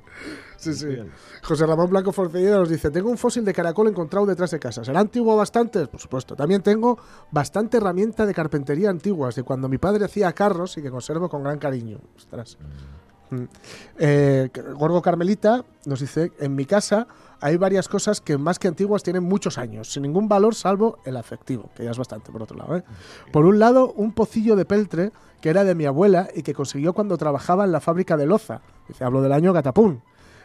[0.57, 0.87] Sí, sí.
[1.43, 4.83] José Ramón Blanco Forcelleda nos dice: Tengo un fósil de caracol encontrado detrás de casa.
[4.83, 5.85] ¿Será antiguo bastante?
[5.87, 6.35] Por supuesto.
[6.35, 6.97] También tengo
[7.31, 11.43] bastante herramienta de carpintería antiguas, de cuando mi padre hacía carros y que conservo con
[11.43, 11.99] gran cariño.
[12.15, 12.57] Ostras.
[13.97, 17.07] Eh, Gorgo Carmelita nos dice, en mi casa
[17.41, 21.17] hay varias cosas que más que antiguas tienen muchos años, sin ningún valor salvo el
[21.17, 22.77] afectivo, que ya es bastante por otro lado.
[22.77, 22.83] ¿eh?
[23.31, 26.93] Por un lado, un pocillo de peltre que era de mi abuela y que consiguió
[26.93, 28.61] cuando trabajaba en la fábrica de loza.
[28.87, 30.01] Dice, hablo del año Gatapún.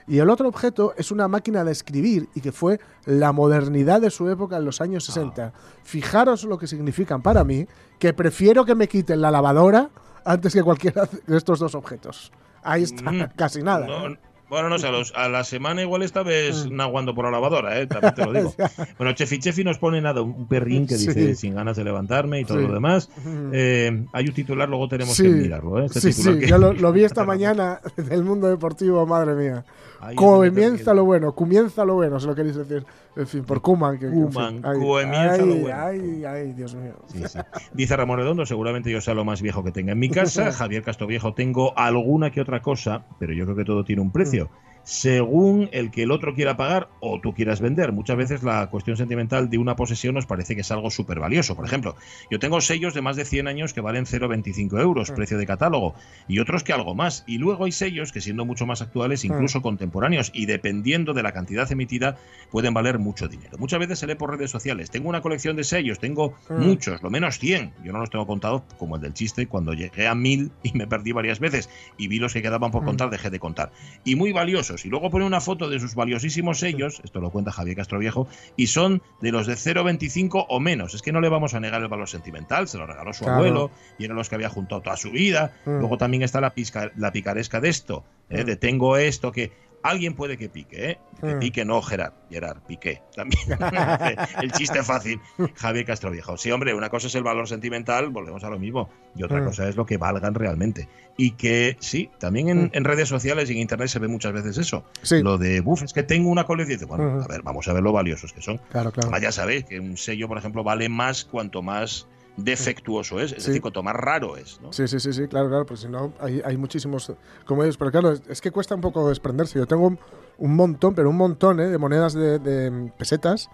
[0.09, 4.11] Y el otro objeto es una máquina de escribir y que fue la modernidad de
[4.11, 5.53] su época en los años 60.
[5.85, 7.67] Fijaros lo que significan para mí,
[8.01, 9.91] que prefiero que me quiten la lavadora
[10.25, 12.33] antes que cualquiera de estos dos objetos.
[12.63, 13.29] Ahí está, Mm.
[13.37, 13.87] casi nada.
[13.87, 14.19] No, ¿eh?
[14.51, 17.79] Bueno, no sé, a, los- a la semana igual esta vez naguando por la lavadora,
[17.79, 17.87] ¿eh?
[17.87, 18.55] también te lo digo.
[18.99, 21.35] Bueno, Chefi Chefi nos pone nada, un perrín que dice Sí.
[21.35, 22.67] sin ganas de levantarme y todo Sí.
[22.67, 23.11] lo demás.
[23.19, 23.51] Ujú.
[23.53, 25.25] Eh, hay un titular, luego tenemos Sí.
[25.25, 25.83] que mirarlo.
[25.83, 25.85] ¿eh?
[25.87, 29.65] Este sí, sí, que- yo lo, lo vi esta mañana del mundo deportivo, madre mía.
[30.01, 32.85] Ahí Comienza lo bueno, comienza lo bueno, se lo queréis decir.
[33.17, 33.99] En fin, por Kuman.
[33.99, 35.77] Que, que, en fin, Koeman, ay, comienza ay, lo bueno.
[35.77, 36.95] Ay, ay, Dios mío.
[37.07, 37.39] Sí, sí.
[37.73, 40.53] Dice Ramón Redondo, seguramente yo sea lo más viejo que tenga en mi casa.
[40.53, 44.51] Javier Castroviejo, tengo alguna que otra cosa, pero yo creo que todo tiene un precio.
[44.93, 47.93] Según el que el otro quiera pagar o tú quieras vender.
[47.93, 51.55] Muchas veces la cuestión sentimental de una posesión nos parece que es algo súper valioso.
[51.55, 51.95] Por ejemplo,
[52.31, 55.95] yo tengo sellos de más de 100 años que valen 0,25 euros, precio de catálogo,
[56.27, 57.23] y otros que algo más.
[57.27, 61.33] Y luego hay sellos que siendo mucho más actuales, incluso contemporáneos, y dependiendo de la
[61.33, 62.17] cantidad emitida,
[62.51, 63.59] pueden valer mucho dinero.
[63.59, 64.91] Muchas veces se lee por redes sociales.
[64.91, 66.63] Tengo una colección de sellos, tengo Mm.
[66.67, 67.75] muchos, lo menos 100.
[67.85, 70.87] Yo no los tengo contados como el del chiste, cuando llegué a 1000 y me
[70.87, 72.87] perdí varias veces y vi los que quedaban por Mm.
[72.87, 73.71] contar, dejé de contar.
[74.03, 74.78] Y muy valiosos.
[74.85, 78.69] Y luego pone una foto de sus valiosísimos sellos, esto lo cuenta Javier Castroviejo, y
[78.69, 80.95] son de los de 0,25 o menos.
[80.95, 83.39] Es que no le vamos a negar el valor sentimental, se lo regaló su Claro.
[83.39, 85.53] abuelo y eran los que había juntado toda su vida.
[85.65, 85.79] Mm.
[85.79, 88.45] Luego también está la, pizca- la picaresca de esto, ¿eh?
[88.45, 90.99] de tengo esto que alguien puede que pique, ¿eh?
[91.21, 91.39] que Mm.
[91.39, 93.43] pique no Gerard, Gerard, piqué también.
[94.43, 95.21] el chiste fácil,
[95.57, 96.37] Javier Castroviejo.
[96.37, 99.45] Sí, hombre, una cosa es el valor sentimental, volvemos a lo mismo, y otra Mm.
[99.45, 100.89] cosa es lo que valgan realmente.
[101.17, 104.59] Y que sí, también en, en redes sociales y en internet se ve muchas veces
[104.59, 104.85] eso.
[105.03, 105.23] Sí.
[105.23, 106.89] Lo de, buf, es que tengo una colección.
[106.89, 108.59] Bueno, a ver, vamos a ver lo valiosos que son.
[108.71, 109.17] Claro, claro.
[109.21, 112.07] Ya sabéis que un sello, por ejemplo, vale más cuanto más
[112.45, 113.51] defectuoso es, es Sí.
[113.51, 114.61] decir, cuanto más raro es.
[114.63, 114.73] ¿no?
[114.73, 117.13] Sí, sí, sí, sí, claro, claro, pues si no, hay, hay muchísimos
[117.45, 119.59] como ellos, pero claro, es, que cuesta un poco desprenderse.
[119.59, 119.99] Yo tengo un,
[120.39, 121.67] un montón, pero un montón ¿eh?
[121.69, 123.49] de monedas de, de pesetas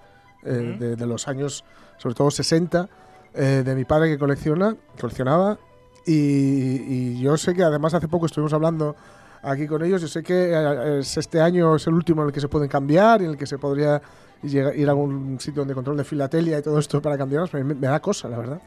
[0.44, 1.64] eh, de, de los años,
[1.98, 2.88] sobre todo 60,
[3.34, 5.58] eh, de mi padre que colecciona, coleccionaba.
[6.06, 8.94] Y, y yo sé que además hace poco estuvimos hablando
[9.42, 10.02] aquí con ellos.
[10.02, 12.68] Yo sé que eh, es este año es el último en el que se pueden
[12.68, 14.00] cambiar y en el que se podría
[14.48, 17.52] llegar- ir a algún sitio donde control de filatelia y todo esto para cambiarlos.
[17.54, 18.60] Me, me da cosa, la verdad,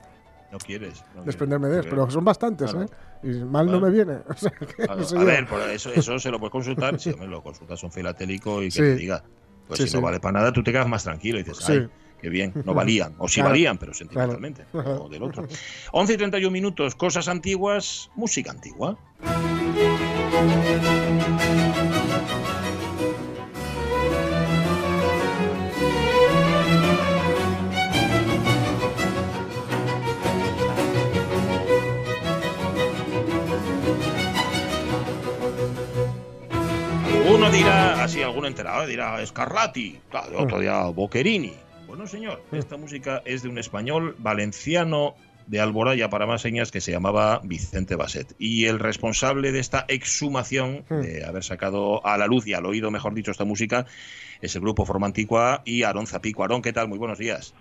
[0.51, 1.03] No quieres.
[1.15, 1.85] no desprenderme de quieres.
[1.91, 2.85] ellos, pero son bastantes, Claro.
[2.85, 2.89] ¿eh?
[3.23, 3.87] Y mal no Bueno.
[3.87, 4.19] me viene.
[4.29, 5.25] O sea, que no sé a yo.
[5.25, 6.99] ver, por eso, eso se lo puedes consultar.
[6.99, 8.79] Si me lo consultas un filatélico y que Sí.
[8.79, 9.23] te diga.
[9.67, 11.89] Pues Sí, si no vale para nada, tú te quedas más tranquilo y dices, ay,
[12.21, 13.15] qué bien, no valían.
[13.17, 13.49] O sí Claro.
[13.49, 14.63] valían, pero sentimentalmente.
[14.71, 14.97] Claro.
[14.97, 15.45] como del otro.
[15.91, 18.97] 11 y 31 minutos, cosas antiguas, música antigua.
[38.13, 38.87] Dirá, enterado, ¿eh?
[38.87, 41.53] dirá Scarlatti, claro, otro dirá Boccherini.
[41.87, 45.15] Bueno, señor, esta música es de un español valenciano
[45.47, 48.35] de Alboraya para más señas que se llamaba Vicente Basset.
[48.37, 51.01] Y el responsable de esta exhumación, Hmm.
[51.01, 53.85] de haber sacado a la luz y al oído, mejor dicho, esta música,
[54.41, 56.43] es el grupo Forma Antigua y Aarón Zapico.
[56.43, 56.89] Aarón, ¿qué tal?
[56.89, 57.53] Muy buenos días.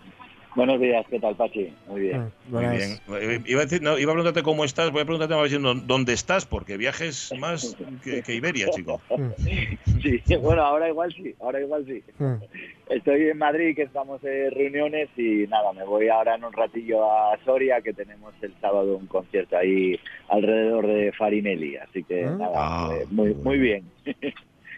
[0.56, 1.68] Buenos días, ¿qué tal, Pachi?
[1.86, 2.32] Muy bien.
[2.48, 2.98] Mm, Muy bien.
[3.20, 5.86] Eh, Iba a, decir, no, iba a preguntarte cómo estás, voy a preguntarte más bien
[5.86, 9.00] dónde- estás, porque viajes más que, que Iberia, chico.
[10.02, 12.02] Sí, bueno, ahora igual sí, ahora igual sí.
[12.18, 12.34] Mm.
[12.88, 17.04] Estoy en Madrid, que estamos en reuniones y nada, me voy ahora en un ratillo
[17.04, 22.36] a Soria, que tenemos el sábado un concierto ahí alrededor de Farinelli, así que Ah.
[22.38, 23.84] nada, Ah, eh, muy, muy bien.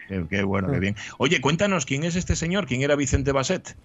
[0.07, 0.95] Qué, qué bueno, qué bien.
[1.19, 2.65] Oye, cuéntanos, ¿quién es este señor?
[2.65, 3.77] ¿Quién era Vicente Basset?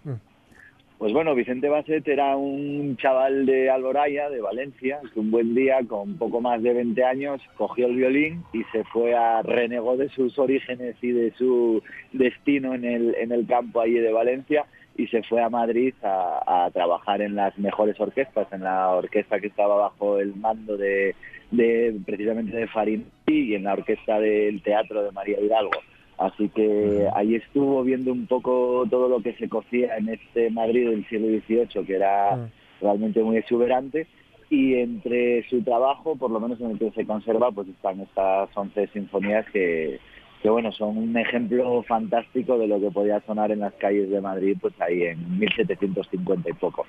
[0.99, 5.81] Pues bueno, Vicente Basset era un chaval de Alboraya, de Valencia, que un buen día,
[5.87, 10.09] con poco más de 20 años, cogió el violín y se fue a renegó de
[10.11, 15.09] sus orígenes y de su destino en el, en el campo allí de Valencia y
[15.09, 19.49] se fue a Madrid a, a trabajar en las mejores orquestas, en la orquesta que
[19.49, 21.17] estaba bajo el mando de,
[21.51, 25.81] de precisamente de Farinelli y en la orquesta del teatro de María Hidalgo.
[26.19, 30.89] Así que ahí estuvo viendo un poco todo lo que se cocía en este Madrid
[30.89, 32.51] del siglo XVIII, que era Mm.
[32.83, 34.07] realmente muy exuberante.
[34.51, 38.51] Y entre su trabajo, por lo menos en el que se conserva, pues están estas
[38.55, 39.99] 11 sinfonías que,
[40.43, 44.21] que bueno, son un ejemplo fantástico de lo que podía sonar en las calles de
[44.21, 46.87] Madrid, pues ahí en 1750 y poco.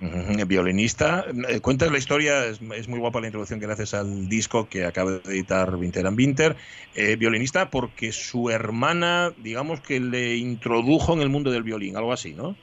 [0.00, 1.24] Violinista.
[1.48, 4.84] Eh, cuentas la historia, es, muy guapa la introducción que le haces al disco que
[4.84, 6.56] acaba de editar Winter and Winter.
[6.94, 12.12] Eh, violinista porque su hermana, digamos que le introdujo en el mundo del violín, algo
[12.12, 12.56] así, ¿no?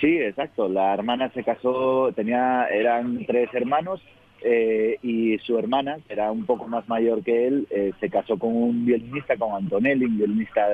[0.00, 0.68] Sí, exacto.
[0.68, 4.00] La hermana se casó, tenía, eran tres hermanos
[4.42, 7.68] eh, y su hermana, que era un poco más mayor que él,
[8.00, 10.66] se casó con un violinista, con Antonelli, un violinista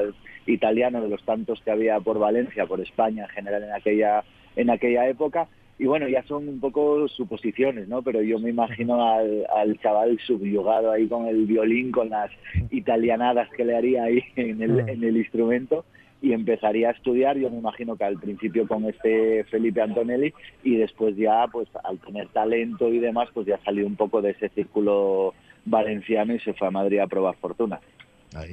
[0.46, 4.24] italiano de los tantos que había por Valencia, por España en general en aquella
[4.56, 5.46] en aquella época
[5.80, 8.02] y bueno, ya son un poco suposiciones, ¿no?
[8.02, 12.30] Pero yo me imagino al, chaval subyugado ahí con el violín, con las
[12.70, 15.86] italianadas que le haría ahí en el, en el instrumento
[16.20, 20.76] y empezaría a estudiar, yo me imagino que al principio con este Felipe Antonelli y
[20.76, 24.50] después ya, pues al tener talento y demás, pues ya salió un poco de ese
[24.50, 25.32] círculo
[25.64, 27.80] valenciano y se fue a Madrid a probar fortuna.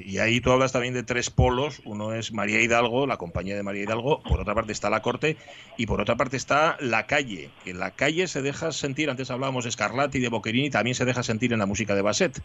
[0.04, 1.82] Y ahí tú hablas también de tres polos.
[1.86, 4.22] Uno es María Hidalgo, la compañía de María Hidalgo.
[4.24, 5.38] Por otra parte está la corte.
[5.78, 7.52] Y por otra parte está la calle.
[7.64, 9.10] Que la calle se deja sentir.
[9.10, 10.70] Antes hablábamos de Scarlatti, de Boccherini.
[10.70, 12.42] También se deja sentir en la música de Basset.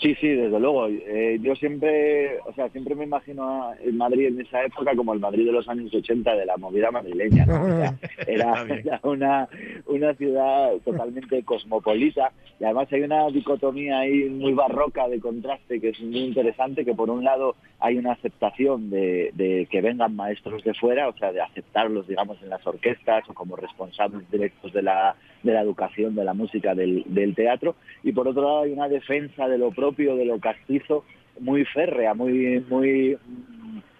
[0.00, 0.88] Sí, sí, desde luego.
[0.88, 5.20] Eh, yo siempre, o sea, siempre me imagino a Madrid en esa época como el
[5.20, 7.46] Madrid de los años 80 de la movida madrileña.
[8.26, 8.66] era,
[9.02, 9.48] una,
[9.86, 15.90] una ciudad totalmente cosmopolita y además hay una dicotomía ahí muy barroca de contraste que
[15.90, 20.62] es muy interesante, que por un lado hay una aceptación de, de que vengan maestros
[20.62, 24.82] de fuera, o sea, de aceptarlos, digamos, en las orquestas o como responsables directos de
[24.82, 28.72] la, de la educación, de la música, del, del teatro, y por otro lado hay
[28.72, 31.04] una defensa de lo propio de lo castizo
[31.40, 33.18] muy férrea, muy, muy,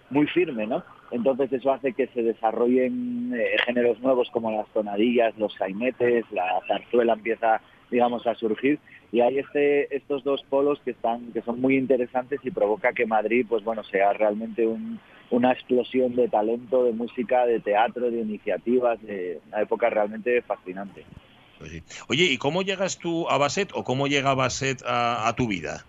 [0.09, 0.83] muy firme, ¿no?
[1.11, 6.59] Entonces eso hace que se desarrollen eh, géneros nuevos como las tonadillas, los sainetes, la
[6.67, 8.79] zarzuela empieza, digamos, a surgir
[9.11, 13.05] y hay este, estos dos polos que están, que son muy interesantes y provoca que
[13.05, 14.67] Madrid, pues bueno, sea realmente
[15.29, 21.05] una explosión de talento, de música, de teatro, de iniciativas, de una época realmente fascinante.
[21.59, 25.85] Pues Oye, ¿y cómo llegas tú a Basset o cómo llega Basset a, tu vida?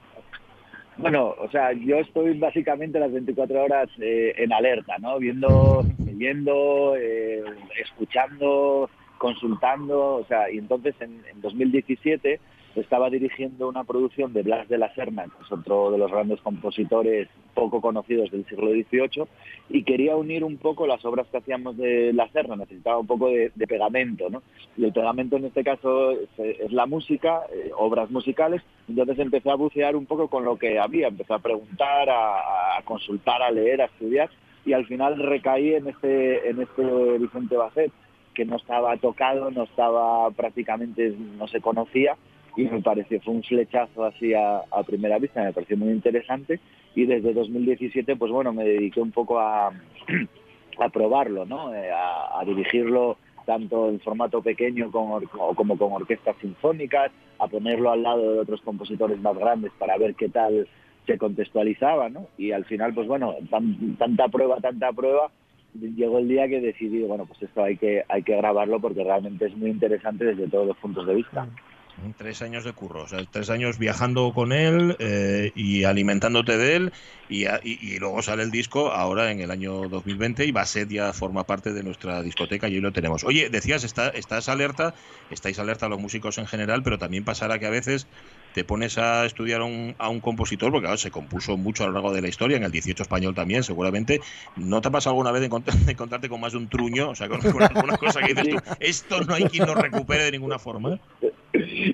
[0.97, 5.19] Bueno, o sea, yo estoy básicamente las 24 horas eh, en alerta, ¿no?
[5.19, 7.43] Viendo, viendo, eh,
[7.81, 12.41] escuchando, consultando, o sea, y entonces en, en 2017
[12.81, 16.41] estaba dirigiendo una producción de Blas de la Serna, que es otro de los grandes
[16.41, 19.25] compositores poco conocidos del siglo XVIII,
[19.71, 23.29] y quería unir un poco las obras que hacíamos de la Serna, necesitaba un poco
[23.29, 24.43] de, pegamento, ¿no?
[24.77, 29.57] Y el pegamento en este caso es, la música, eh, obras musicales, entonces empecé a
[29.57, 33.87] bucear un poco con lo que había, empecé a preguntar, a, consultar, a leer, a
[33.87, 34.31] estudiar,
[34.65, 37.93] y al final recaí en este, en este Vicente Bacet,
[38.39, 42.17] que no estaba tocado, no estaba prácticamente, no se conocía,
[42.57, 46.61] y me pareció, fue un flechazo así a, primera vista, me pareció muy interesante
[46.95, 49.73] y desde 2017 pues bueno, me dediqué un poco a,
[50.79, 51.75] a probarlo, ¿no?
[51.75, 55.21] Eh, a, dirigirlo tanto en formato pequeño como,
[55.57, 60.15] como con orquestas sinfónicas, a ponerlo al lado de otros compositores más grandes para ver
[60.15, 60.69] qué tal
[61.09, 62.29] se contextualizaba, ¿no?
[62.39, 63.35] Y al final, pues bueno,
[63.99, 65.29] tanta prueba, tanta prueba,
[65.75, 69.47] llegó el día que decidí, bueno, pues esto hay que, hay que grabarlo porque realmente
[69.47, 71.49] es muy interesante desde todos los puntos de vista.
[72.17, 76.77] Tres años de curro, o sea, tres años viajando con él eh, y alimentándote de
[76.77, 76.93] él
[77.29, 81.73] y, luego sale el disco ahora en el año 2020 y Basset ya forma parte
[81.73, 83.25] de nuestra discoteca y hoy lo tenemos.
[83.25, 84.95] Oye, decías, está, estás alerta,
[85.31, 88.07] estáis alerta los músicos en general, pero también pasará que a veces
[88.55, 92.23] te pones a estudiar a un compositor, porque se compuso mucho a lo largo de
[92.23, 94.21] la historia, en el 18 español también, seguramente.
[94.57, 95.47] ¿No te ha pasado alguna vez de,
[95.93, 97.11] encontrarte con más de un truño?
[97.11, 100.33] O sea, con, alguna cosa que dices tú, esto no hay quien lo recupere de
[100.33, 100.99] ninguna forma.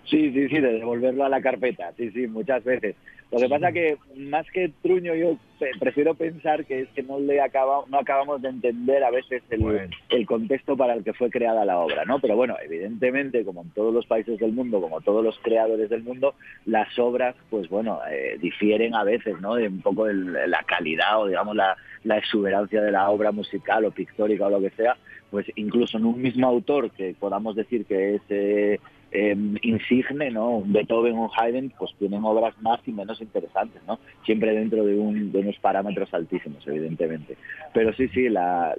[0.04, 2.96] Sí, sí, sí, de devolverlo a la carpeta, sí, sí, muchas veces.
[3.30, 5.36] Lo que pasa que más que truño yo
[5.80, 9.90] prefiero pensar que es que no le acaba, no acabamos de entender a veces el,
[10.10, 12.20] el, contexto para el que fue creada la obra, ¿no?
[12.20, 16.04] Pero bueno, evidentemente, como en todos los países del mundo, como todos los creadores del
[16.04, 19.56] mundo, las obras, pues bueno, eh, difieren a veces, ¿no?
[19.56, 23.90] De un poco la calidad o digamos la, la exuberancia de la obra musical o
[23.90, 24.96] pictórica o lo que sea,
[25.30, 28.78] pues incluso en un mismo autor que podamos decir que es eh,
[29.16, 30.56] Em, insigne, ¿no?
[30.56, 34.00] Un Beethoven, un Haydn, pues tienen obras más y menos interesantes, ¿no?
[34.24, 37.36] Siempre dentro de, unos parámetros altísimos, evidentemente.
[37.72, 38.74] Pero sí, sí, la,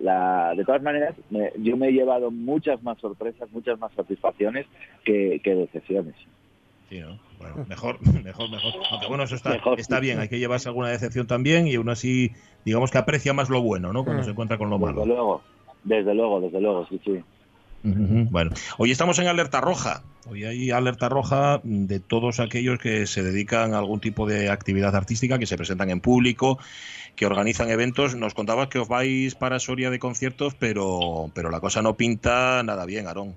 [0.53, 1.15] de todas maneras,
[1.59, 4.65] yo me he llevado muchas más sorpresas, muchas más satisfacciones
[5.05, 6.15] que, decepciones.
[6.89, 7.01] Sí,
[7.39, 8.73] Bueno, mejor, mejor, mejor.
[8.91, 12.33] Aunque bueno, eso está, está bien, hay que llevarse alguna decepción también y uno así,
[12.65, 14.03] digamos que aprecia más lo bueno, ¿no?
[14.03, 14.25] Cuando mm.
[14.25, 14.99] se encuentra con lo malo.
[14.99, 15.41] Desde luego,
[15.85, 17.23] desde luego, desde luego, sí, sí.
[17.85, 20.01] Bueno, hoy estamos en alerta roja.
[20.27, 24.95] Hoy hay alerta roja de todos aquellos que se dedican a algún tipo de actividad
[24.95, 26.57] artística, que se presentan en público,
[27.15, 28.15] que organizan eventos.
[28.15, 32.63] Nos contabas que os vais para Soria de conciertos, pero, pero la cosa no pinta
[32.63, 33.35] nada bien, Aarón.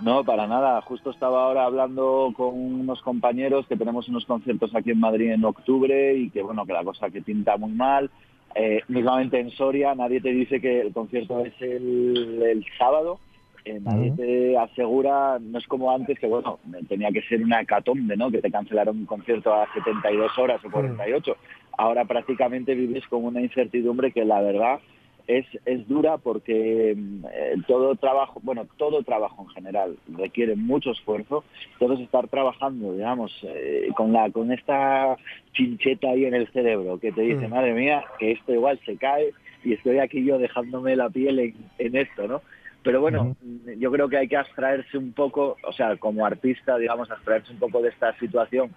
[0.00, 0.80] No, para nada.
[0.82, 5.44] Justo estaba ahora hablando con unos compañeros que tenemos unos conciertos aquí en Madrid en
[5.44, 8.08] octubre y que bueno, que la cosa que pinta muy mal.
[8.54, 13.18] Eh, mismamente en Soria nadie te dice que el concierto es el, el sábado.
[13.64, 18.16] Eh, nadie te asegura, no es como antes que bueno, tenía que ser una hecatombe,
[18.16, 18.30] ¿no?
[18.30, 21.36] Que te cancelaron un concierto a 72 horas o 48.
[21.78, 24.80] Ahora prácticamente vives con una incertidumbre que la verdad
[25.28, 30.90] es, es dura porque mm, eh, todo trabajo, bueno, todo trabajo en general requiere mucho
[30.90, 31.44] esfuerzo.
[31.74, 35.16] Entonces estar trabajando, digamos, eh, con la con esta
[35.52, 37.50] chincheta ahí en el cerebro que te dice, Mm.
[37.50, 39.30] madre mía, que esto igual se cae
[39.64, 42.42] y estoy aquí yo dejándome la piel en, en esto, ¿no?
[42.82, 46.76] Pero bueno, mm, yo creo que hay que abstraerse un poco, o sea, como artista,
[46.78, 48.74] digamos, abstraerse un poco de esta situación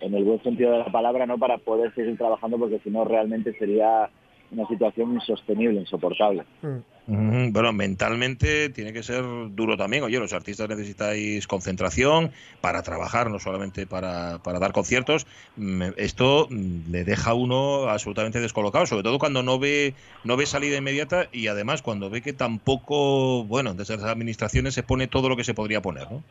[0.00, 1.38] en el buen sentido de la palabra, ¿no?
[1.38, 4.10] Para poder seguir trabajando, porque si no realmente sería
[4.50, 6.44] una situación insostenible, insoportable.
[6.62, 10.02] Ujú, Bueno, mentalmente tiene que ser duro también.
[10.02, 15.24] Oye, los artistas necesitáis concentración para trabajar, no solamente para, para dar conciertos.
[15.54, 20.36] Mm, Esto mm, le deja a uno absolutamente descolocado, sobre todo cuando no ve, no
[20.36, 25.06] ve salida inmediata y además cuando ve que tampoco, bueno, desde las administraciones se pone
[25.06, 26.24] todo lo que se podría poner, ¿no?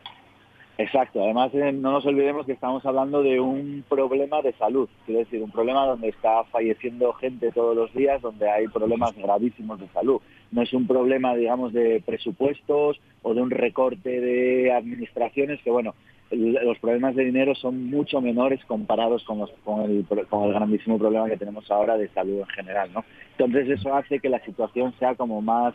[0.78, 5.20] Exacto, además eh, no nos olvidemos que estamos hablando de un problema de salud, quiero
[5.20, 9.88] decir, un problema donde está falleciendo gente todos los días, donde hay problemas gravísimos de
[9.90, 10.20] salud.
[10.52, 15.96] No es un problema, digamos, de presupuestos o de un recorte de administraciones, que bueno,
[16.32, 21.00] los problemas de dinero son mucho menores comparados con, los- con, el, con el grandísimo
[21.00, 23.06] problema que tenemos ahora de salud en general, ¿no?
[23.38, 25.74] Entonces eso hace que la situación sea como más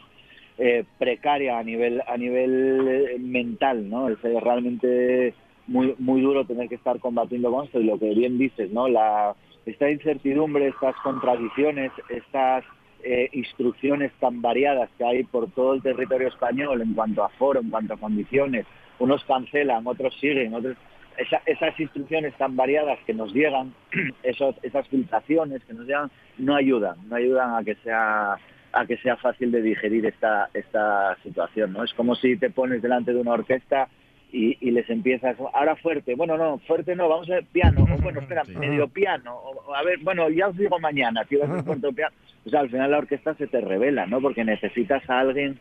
[0.61, 4.09] eh, precaria a nivel a nivel eh, mental, ¿no?
[4.09, 5.35] Es eh, realmente
[5.67, 8.87] muy muy duro tener que estar combatiendo con esto y lo que bien dices, ¿no?
[8.87, 9.35] La
[9.67, 12.65] esta incertidumbre, estas contradicciones, estas
[13.03, 17.61] eh, instrucciones tan variadas que hay por todo el territorio español en cuanto a foro,
[17.61, 18.67] en cuanto a condiciones,
[18.99, 20.77] unos cancelan, otros siguen, otros
[21.17, 23.73] esa- esas instrucciones tan variadas que nos llegan,
[24.23, 28.37] esos, esas filtraciones que nos llegan, no ayudan, no ayudan a que sea
[28.73, 31.85] a que sea fácil de digerir esta esta situación, ¿no?
[31.85, 33.89] Es como si te pones delante de una orquesta
[34.33, 38.03] y, y les empiezas, ahora fuerte, bueno, no, fuerte no, vamos a ver piano, o
[38.03, 41.63] bueno, espera, medio piano, o, a ver, bueno, ya os digo mañana, si vas a
[41.63, 42.15] fuerte piano.
[42.47, 44.21] O sea, al final la orquesta se te revela, ¿no?
[44.21, 45.59] Porque necesitas a alguien,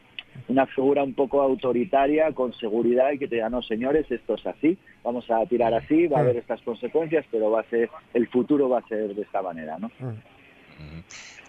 [0.47, 4.45] una figura un poco autoritaria, con seguridad y que te diga, no, señores, esto es
[4.45, 8.27] así, vamos a tirar así, va a haber estas consecuencias, pero va a ser, el
[8.27, 9.91] futuro va a ser de esta manera, ¿no?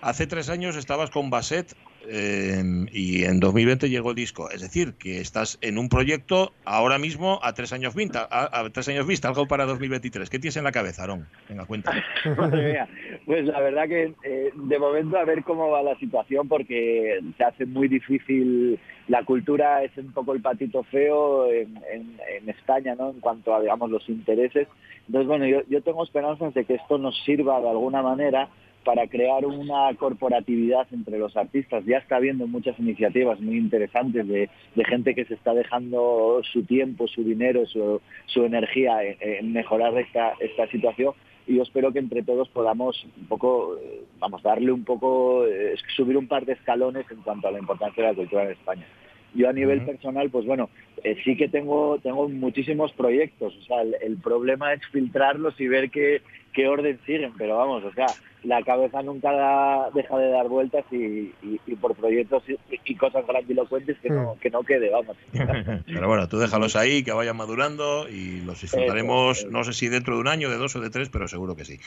[0.02, 1.74] Hace tres años estabas con Basset
[2.08, 4.50] eh, y en 2020 llegó el disco.
[4.50, 8.88] Es decir, que estás en un proyecto ahora mismo a tres años vista, a, tres
[8.88, 10.30] años vista, algo para 2023.
[10.30, 11.26] ¿Qué tienes en la cabeza, Aarón?
[11.48, 11.92] Venga, cuenta.
[13.26, 17.44] Pues la verdad que eh, de momento a ver cómo va la situación porque se
[17.44, 18.80] hace muy difícil.
[19.08, 23.10] La cultura es un poco el patito feo en, en- en España, ¿no?
[23.10, 24.66] En cuanto a, digamos, los intereses.
[25.06, 28.48] Entonces, bueno, yo, yo tengo esperanzas de que esto nos sirva de alguna manera
[28.84, 31.84] para crear una corporatividad entre los artistas.
[31.84, 36.64] Ya está habiendo muchas iniciativas muy interesantes de, de gente que se está dejando su
[36.64, 41.14] tiempo, su dinero, su, su energía en, mejorar esta, esta situación
[41.46, 45.74] y yo espero que entre todos podamos un poco, eh, vamos, darle un poco, eh,
[45.96, 48.86] subir un par de escalones en cuanto a la importancia de la cultura en España.
[49.34, 50.70] Yo a nivel personal, pues bueno,
[51.04, 55.68] eh, sí que tengo, tengo muchísimos proyectos, o sea, el, el problema es filtrarlos y
[55.68, 58.08] ver qué, qué orden siguen, pero vamos, o sea,
[58.42, 60.96] la cabeza nunca da- deja de dar vueltas y,
[61.42, 62.56] y- y por proyectos y,
[62.86, 65.16] y cosas grandilocuentes que no, que no quede, vamos.
[65.86, 70.14] Pero bueno, tú déjalos ahí, que vayan madurando y los disfrutaremos, no sé si dentro
[70.14, 71.78] de un año, de dos o de tres, pero seguro que sí.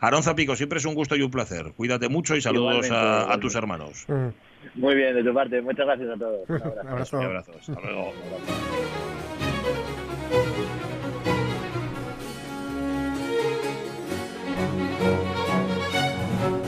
[0.00, 1.72] Aarón Zapico, siempre es un gusto y un placer.
[1.76, 4.06] Cuídate mucho y saludos a, tus hermanos.
[4.74, 6.48] Muy bien, de tu parte, muchas gracias a todos.
[6.48, 7.18] Un abrazo.
[7.18, 7.52] Un abrazo.
[7.58, 8.12] Hasta luego.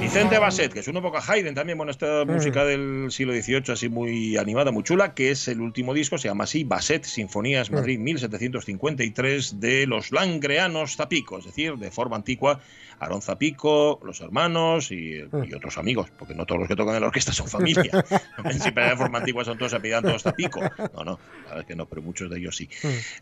[0.00, 3.62] Vicente Basset, que es un poco a Haydn también, bueno, esta música del siglo XVIII
[3.68, 7.70] así muy animada, muy chula, que es el último disco, se llama así, Basset, Sinfonías
[7.70, 12.60] Madrid 1753, de los Langreanos Zapico, es decir, de forma antigua,
[13.00, 17.00] Aarón Zapico, los hermanos y, y otros amigos, porque no todos los que tocan en
[17.00, 18.04] la orquesta son familia.
[18.60, 20.60] Siempre de forma antigua son todos apellidan todos Zapico.
[20.94, 22.68] No, no, la verdad es que no, pero muchos de ellos sí.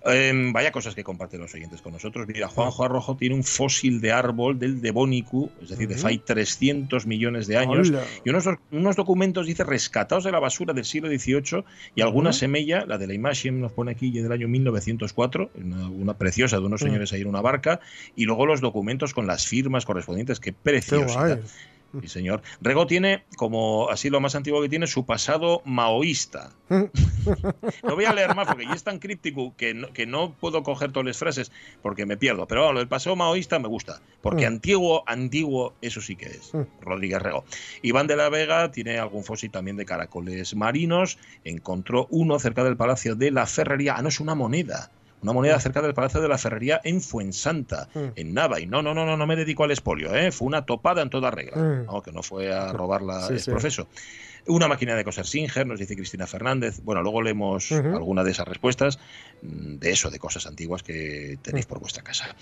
[0.07, 2.27] Eh, vaya cosas que comparten los oyentes con nosotros.
[2.29, 6.59] Mira, Juanjo Arrojo tiene un fósil de árbol del Devónicu, es decir, de Fay 300
[6.59, 7.89] 200 millones de años.
[7.91, 8.05] Hola.
[8.25, 11.65] Y unos, unos documentos, dice, rescatados de la basura del siglo XVIII
[11.95, 16.15] y alguna semilla, la de la imagen nos pone aquí, del año 1904, una, una
[16.15, 16.85] preciosa de unos Mm.
[16.85, 17.81] señores ahí en una barca,
[18.17, 20.41] y luego los documentos con las firmas correspondientes.
[20.41, 21.41] Qué Qué preciosidad.
[22.03, 22.43] Sí, señor.
[22.61, 26.51] Rego tiene, como así lo más antiguo que tiene, su pasado maoísta.
[27.83, 30.63] No voy a leer más porque ya es tan críptico que no, que no puedo
[30.63, 31.53] coger todas las frases
[31.83, 32.47] porque me pierdo.
[32.47, 34.01] Pero bueno, del pasado maoísta me gusta.
[34.23, 34.53] Porque Mm.
[34.55, 36.53] antiguo, antiguo, eso sí que es.
[36.55, 36.63] Mm.
[36.81, 37.45] Rodríguez Rego.
[37.83, 41.19] Iván de la Vega tiene algún fósil también de caracoles marinos.
[41.45, 43.97] Encontró uno cerca del Palacio de la Ferrería.
[43.97, 44.91] Ah, no, es una moneda.
[45.23, 47.99] Una moneda cerca del Palacio de la Ferrería en Fuensanta, Mm.
[48.17, 48.61] en Nava.
[48.61, 50.31] Y no, no, no, no, no me dedico al expolio, ¿eh?
[50.31, 51.57] Fue una topada en toda regla.
[51.57, 51.87] Mm.
[51.87, 53.51] No, que no fue a robarla Sí, el sí.
[53.51, 53.89] profeso.
[54.47, 56.81] Una máquina de coser Singer, nos dice Cristina Fernández.
[56.83, 58.99] Bueno, luego leemos alguna de esas respuestas,
[59.43, 62.35] mm, de eso, de cosas antiguas que tenéis por vuestra casa.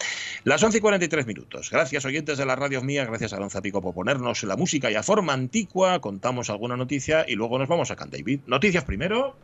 [0.45, 1.71] Las 11 y 43 minutos.
[1.71, 4.95] Gracias, oyentes de la radio mía, gracias a Alonso Pico por ponernos la música y
[4.95, 5.99] a forma antigua.
[6.01, 8.41] Contamos alguna noticia y luego nos vamos a Can David.
[8.47, 9.35] Noticias primero.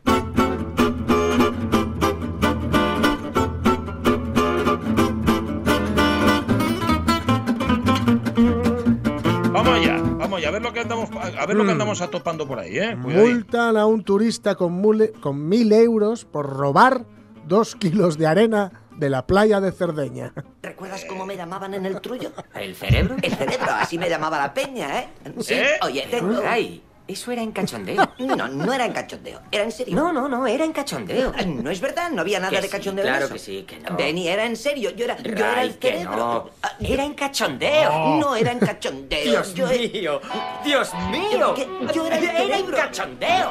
[10.45, 11.71] A ver lo que andamos, a ver lo que Mm.
[11.71, 12.95] andamos atopando por ahí, ¿eh?
[12.95, 17.05] Multan a un turista con, mule- con mil euros por robar
[17.47, 20.33] dos kilos de arena de la playa de Cerdeña.
[20.61, 22.31] ¿Recuerdas cómo me llamaban en el trullo?
[22.53, 23.15] ¿El cerebro?
[23.21, 25.07] El cerebro, así me llamaba la peña, ¿eh?
[25.39, 25.67] Sí, ¿Eh?
[25.81, 26.41] oye, tengo...
[26.45, 28.07] Ay, eso era en cachondeo.
[28.19, 29.95] No, no era en cachondeo, era en serio.
[29.95, 31.31] No, no, no, era en cachondeo.
[31.45, 33.33] No es verdad, no había nada Que de sí, cachondeo en claro eso.
[33.33, 33.95] que sí, que no.
[33.97, 36.15] Benny, era en serio, yo era, yo era el que cerebro.
[36.17, 36.49] no.
[36.61, 38.17] Ah, Era en cachondeo.
[38.19, 39.23] No era en cachondeo.
[39.23, 40.21] Dios yo mío,
[40.63, 41.55] Dios mío.
[41.93, 43.49] Yo era el Era en cachondeo.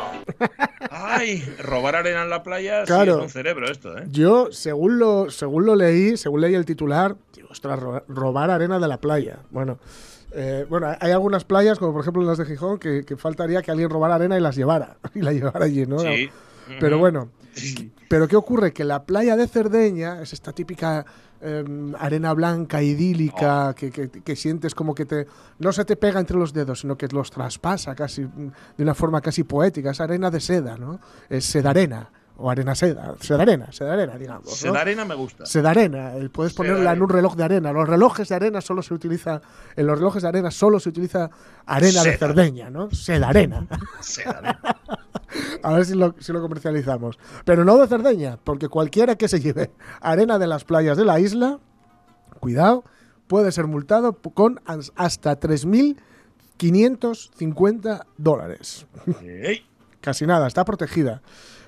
[0.90, 3.12] Ay, robar arena en la playa Claro.
[3.14, 4.04] sí es un cerebro esto, ¿eh?
[4.10, 8.78] Yo, según lo, según lo leí, según leí el titular, digo, ostras, ro- robar arena
[8.78, 9.38] de la playa.
[9.50, 9.78] Bueno,
[10.34, 13.70] eh, bueno, hay algunas playas, como por ejemplo las de Gijón, que, que faltaría que
[13.70, 14.96] alguien robara arena y las llevara.
[15.14, 15.98] Y la llevara allí, ¿no?
[15.98, 16.30] Sí.
[16.80, 17.28] Pero bueno,
[18.08, 18.72] pero ¿qué ocurre?
[18.72, 21.04] Que la playa de Cerdeña es esta típica
[21.40, 21.64] eh,
[21.98, 25.26] arena blanca, idílica, que, que- que sientes como que te
[25.58, 29.20] no se te pega entre los dedos, sino que los traspasa casi de una forma
[29.20, 29.90] casi poética.
[29.90, 31.00] Es arena de seda, ¿no?
[31.28, 32.10] Es sedarena.
[32.38, 33.14] O arena seda.
[33.20, 34.46] Sedarena, sedarena, digamos.
[34.48, 34.54] ¿no?
[34.54, 35.44] Seda arena me gusta.
[35.46, 37.72] Sedarena, el- puedes ponerla en un reloj de arena.
[37.72, 39.40] Los relojes de arena solo se utiliza,
[39.76, 41.30] en los relojes de arena solo se utiliza
[41.66, 42.18] arena de Seda.
[42.28, 42.90] Cerdeña, ¿no?
[42.90, 43.66] Sedarena.
[44.00, 44.58] Seda arena.
[45.62, 47.18] A ver si lo, si lo comercializamos.
[47.44, 49.70] Pero no de Cerdeña, porque cualquiera que se lleve
[50.00, 51.58] arena de las playas de la isla,
[52.40, 52.84] cuidado,
[53.28, 58.86] puede ser multado con as- hasta 3.550 dólares.
[60.00, 61.20] Casi nada, está protegida.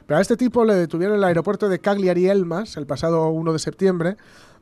[0.07, 3.53] Pero a este tipo le detuvieron en el aeropuerto de Cagliari Elmas el pasado 1
[3.53, 4.17] de septiembre,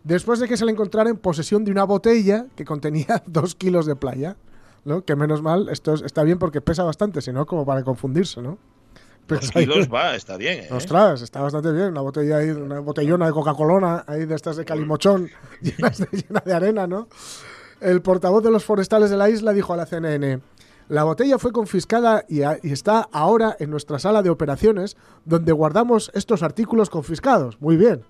[0.05, 3.87] después de que se le encontrara en posesión de una botella que contenía dos kilos
[3.87, 4.37] de playa.
[4.85, 5.05] ¿no?
[5.05, 8.43] Que menos mal, esto es- está bien porque pesa bastante, si no, como para confundirse,
[8.43, 8.59] ¿no?
[9.29, 10.69] Dos kilos va, está bien, ¿eh?
[10.73, 11.87] Ostras, está bastante bien.
[11.91, 15.31] Una botella ahí, una botellona de Coca-Cola ahí de estas de calimochón
[15.63, 17.07] llenas de, llena de arena, ¿no?
[17.81, 20.41] El portavoz de los forestales de la isla dijo a la CNN:
[20.93, 26.43] La botella fue confiscada y, está ahora en nuestra sala de operaciones donde guardamos estos
[26.43, 27.59] artículos confiscados.
[27.63, 28.03] Muy bien.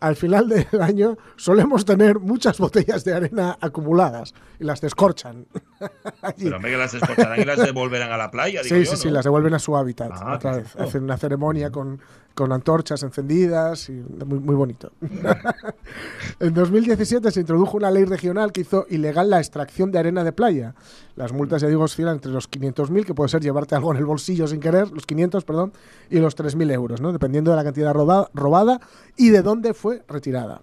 [0.00, 5.48] Al final del año solemos tener muchas botellas de arena acumuladas y las descorchan.
[6.38, 9.10] Pero me que las y las devolverán a la playa, digo Sí, yo, sí, sí,
[9.10, 10.10] las devuelven a su hábitat.
[10.14, 10.76] Ah, otra vez.
[10.76, 12.00] Hacen una ceremonia con,
[12.34, 14.92] con antorchas encendidas y muy, muy bonito.
[16.40, 20.32] en 2017 se introdujo una ley regional que hizo ilegal la extracción de arena de
[20.32, 20.74] playa.
[21.16, 24.04] Las multas, ya digo, oscilan entre los 500.000, que puede ser llevarte algo en el
[24.06, 25.72] bolsillo sin querer, los 500, perdón,
[26.10, 27.12] y los 3.000 euros, ¿no?
[27.12, 28.80] dependiendo de la cantidad roba- robada
[29.16, 30.60] y de dónde fue retirada.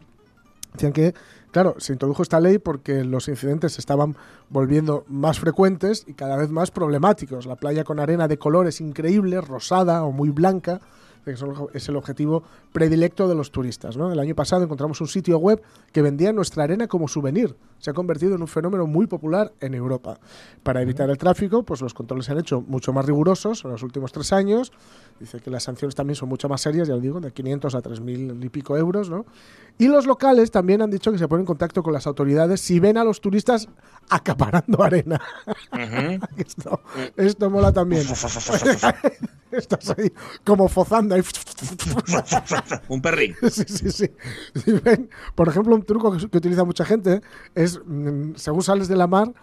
[0.73, 1.13] Decían que,
[1.57, 4.15] claro, se introdujo esta ley porque los incidentes se estaban
[4.47, 7.47] volviendo más frecuentes y cada vez más problemáticos.
[7.47, 10.81] La playa con arena de colores increíbles, rosada o muy blanca,
[11.31, 13.97] es el objetivo predilecto de los turistas.
[13.97, 14.11] ¿no?
[14.11, 15.61] El año pasado encontramos un sitio web
[15.91, 17.55] que vendía nuestra arena como souvenir.
[17.79, 20.19] Se ha convertido en un fenómeno muy popular en Europa.
[20.63, 23.83] Para evitar el tráfico, pues los controles se han hecho mucho más rigurosos en los
[23.83, 24.71] últimos tres años.
[25.19, 27.81] Dice que las sanciones también son mucho más serias, ya lo digo, de 500 a
[27.81, 29.25] 3.000 y pico euros, ¿no?
[29.79, 32.79] Y los locales también han dicho que se ponen en contacto con las autoridades si
[32.79, 33.67] ven a los turistas
[34.09, 35.21] acaparando arena.
[35.71, 36.25] Ujú.
[36.37, 36.81] esto,
[37.15, 38.03] esto mola también.
[39.51, 40.11] Estás ahí
[40.43, 41.21] como fozando ahí.
[42.89, 43.35] Un perrín.
[43.49, 44.09] Sí, sí, sí.
[44.55, 47.21] Si ven, por ejemplo, un truco que, que utiliza mucha gente
[47.55, 49.33] es, mm, según sales de la mar,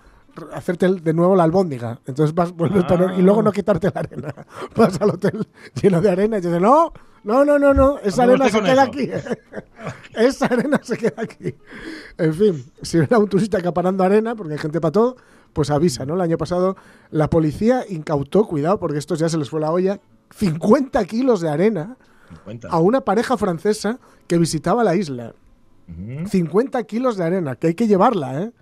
[0.53, 2.01] hacerte de nuevo la albóndiga.
[2.07, 4.35] Entonces vas, vuelves a poner- y luego no quitarte la arena.
[4.77, 5.47] Vas al hotel
[5.81, 6.93] lleno de arena y dices, no,
[7.25, 8.83] no, no, no, no, esa arena se queda eso.
[8.83, 9.11] aquí.
[10.15, 11.55] esa arena se queda aquí.
[12.19, 15.17] En fin, si ven a un turista acaparando arena, porque hay gente para todo,
[15.55, 16.15] pues avisa, ¿no?
[16.17, 16.77] El año pasado
[17.11, 20.01] la policía incautó, cuidado, porque estos ya se les fue la olla,
[20.37, 21.97] 50 kilos de arena
[22.45, 22.69] 50.
[22.69, 25.35] a una pareja francesa que visitaba la isla.
[25.89, 26.29] Ujú.
[26.29, 28.53] 50 kilos de arena, que hay que llevarla, ¿eh?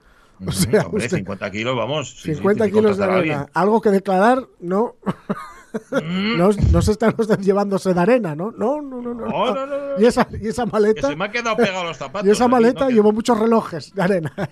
[0.44, 2.10] O sea, hombre, usted- 50 kilos, vamos.
[2.16, 3.46] sí, sí, 50 tiene que kilos de arena.
[3.54, 4.96] Algo que declarar, no.
[5.90, 6.36] Mm.
[6.38, 8.50] no, no se están ustedes llevándose de arena, ¿no?
[8.52, 9.14] No, no, no.
[9.14, 10.00] no, No, no, no, no.
[10.00, 11.08] Y, esa, y esa Que maleta.
[11.08, 12.26] se me ha quedado pegado los zapatos.
[12.28, 14.32] Y esa maleta llevó muchos relojes de arena.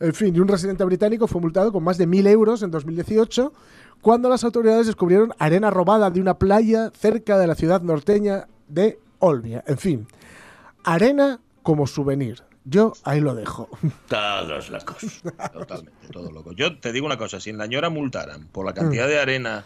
[0.00, 3.52] En fin, y un residente británico fue multado con más de 1.000 euros en 2018
[4.02, 8.98] cuando las autoridades descubrieron arena robada de una playa cerca de la ciudad norteña de
[9.20, 9.64] Olbia.
[9.66, 10.06] En fin,
[10.84, 12.42] arena como souvenir.
[12.66, 13.68] Yo ahí lo dejo.
[14.08, 15.22] Todos locos.
[15.52, 16.54] Totalmente, todos locos.
[16.56, 18.74] Yo te digo una cosa, si en la ñora multaran por la Mm.
[18.74, 19.64] cantidad de arena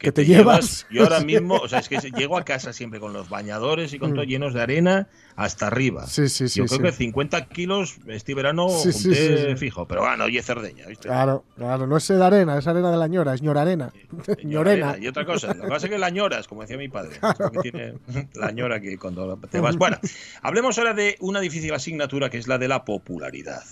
[0.00, 0.86] que te llevas.
[0.90, 3.98] yo ahora mismo, o sea, es que llego a casa siempre con los bañadores y
[3.98, 6.04] con todo llenos de arena hasta arriba.
[6.04, 6.08] Mm.
[6.08, 6.82] Sí, sí, sí, Yo creo sí.
[6.82, 11.08] que 50 kilos este verano Sí, junté fijo, pero bueno, oye Cerdeña, ¿viste?
[11.08, 13.92] Claro, claro, no es de arena, es arena de la ñora, es ñorarena.
[14.44, 14.90] Ñorena.
[14.90, 15.04] Arena.
[15.04, 17.38] Y otra cosa, lo que pasa es que la ñoras, como decía mi padre, es
[17.38, 17.94] lo que tiene
[18.34, 19.76] la ñora que cuando te vas.
[19.76, 19.98] Bueno,
[20.42, 23.62] hablemos ahora de una difícil asignatura que es la de la popularidad.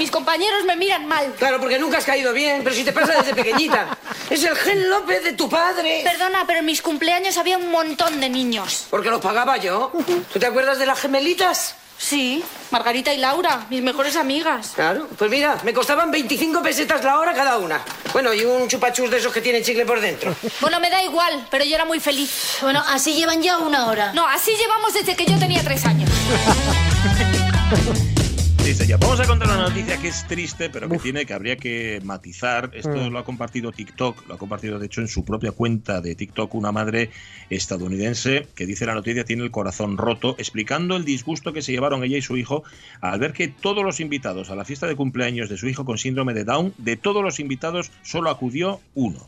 [0.00, 1.34] Mis compañeros me miran mal.
[1.38, 3.98] Claro, porque nunca has caído bien, pero si te pasa desde pequeñita.
[4.30, 6.00] Es el gen López de tu padre.
[6.02, 8.86] Perdona, pero en mis cumpleaños había un montón de niños.
[8.88, 9.92] Porque lo pagaba yo.
[10.32, 11.74] ¿Tú te acuerdas de las gemelitas?
[11.98, 14.72] Sí, Margarita y Laura, mis mejores amigas.
[14.74, 17.82] Claro, pues mira, me costaban 25 pesetas la hora cada una.
[18.14, 20.34] Bueno, y un chupachus de esos que tienen chicle por dentro.
[20.62, 22.56] Bueno, me da igual, pero yo era muy feliz.
[22.62, 24.14] Bueno, así llevan ya una hora.
[24.14, 26.08] No, así llevamos desde que yo tenía tres años.
[28.70, 32.00] Ya, vamos a contar una noticia que es triste, pero que tiene que habría que
[32.04, 32.70] matizar.
[32.72, 33.10] Esto Mm.
[33.10, 36.54] lo ha compartido TikTok, lo ha compartido de hecho en su propia cuenta de TikTok
[36.54, 37.10] una madre
[37.50, 42.04] estadounidense que dice la noticia tiene el corazón roto, explicando el disgusto que se llevaron
[42.04, 42.62] ella y su hijo
[43.00, 45.98] al ver que todos los invitados a la fiesta de cumpleaños de su hijo con
[45.98, 49.26] síndrome de Down, de todos los invitados solo acudió uno.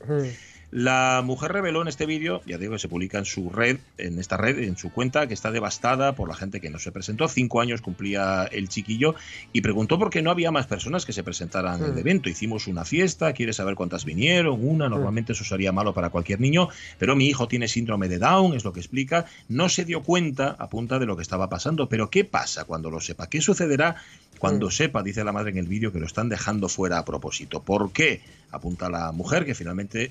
[0.73, 4.19] La mujer reveló en este vídeo, ya digo que se publica en su red, en
[4.19, 7.29] esta red, en su cuenta, que está devastada por la gente que no se presentó.
[7.29, 9.15] Cinco años cumplía el chiquillo
[9.53, 11.99] y preguntó por qué no había más personas que se presentaran en el Mm.
[11.99, 12.31] evento.
[12.31, 16.71] Hicimos una fiesta, quiere saber cuántas vinieron, una, normalmente eso sería malo para cualquier niño,
[16.99, 19.27] pero mi hijo tiene síndrome de Down, es lo que explica.
[19.51, 21.91] No se dio cuenta, apunta, de lo que estaba pasando.
[21.91, 23.29] Pero ¿qué pasa cuando lo sepa?
[23.29, 23.97] ¿Qué sucederá
[24.39, 27.63] cuando sepa, dice la madre en el vídeo, que lo están dejando fuera a propósito?
[27.63, 28.23] ¿Por qué?
[28.51, 30.11] Apunta la mujer que finalmente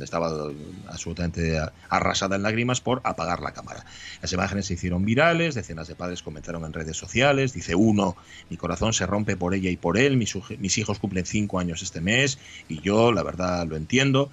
[0.00, 0.30] estaba
[0.88, 3.84] absolutamente arrasada en lágrimas por apagar la cámara.
[4.22, 8.16] Las imágenes se hicieron virales, decenas de padres comentaron en redes sociales, dice uno,
[8.50, 11.82] mi corazón se rompe por ella y por él, mis, mis hijos cumplen cinco años
[11.82, 12.38] este mes
[12.68, 14.30] y yo la verdad lo entiendo.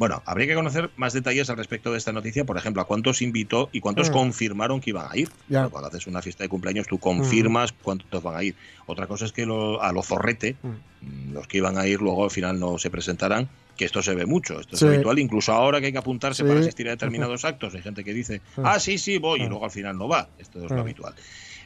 [0.00, 3.20] Bueno, habría que conocer más detalles al respecto de esta noticia, por ejemplo, a cuántos
[3.20, 4.12] invitó y cuántos Mm.
[4.14, 5.28] confirmaron que iban a ir.
[5.46, 5.68] Ya.
[5.68, 8.54] Cuando haces una fiesta de cumpleaños tú confirmas cuántos van a ir.
[8.86, 10.56] Otra cosa es que lo- a lo zorrete,
[11.02, 14.14] mm, los que iban a ir luego al final no se presentarán, que esto se
[14.14, 14.86] ve mucho, esto Sí.
[14.86, 16.48] es habitual, incluso ahora que hay que apuntarse Sí.
[16.48, 18.62] para asistir a determinados actos, hay gente que dice, Mm.
[18.64, 20.30] ah, sí, sí, voy, y luego al final no va.
[20.38, 20.80] Esto es lo Mm.
[20.80, 21.14] habitual.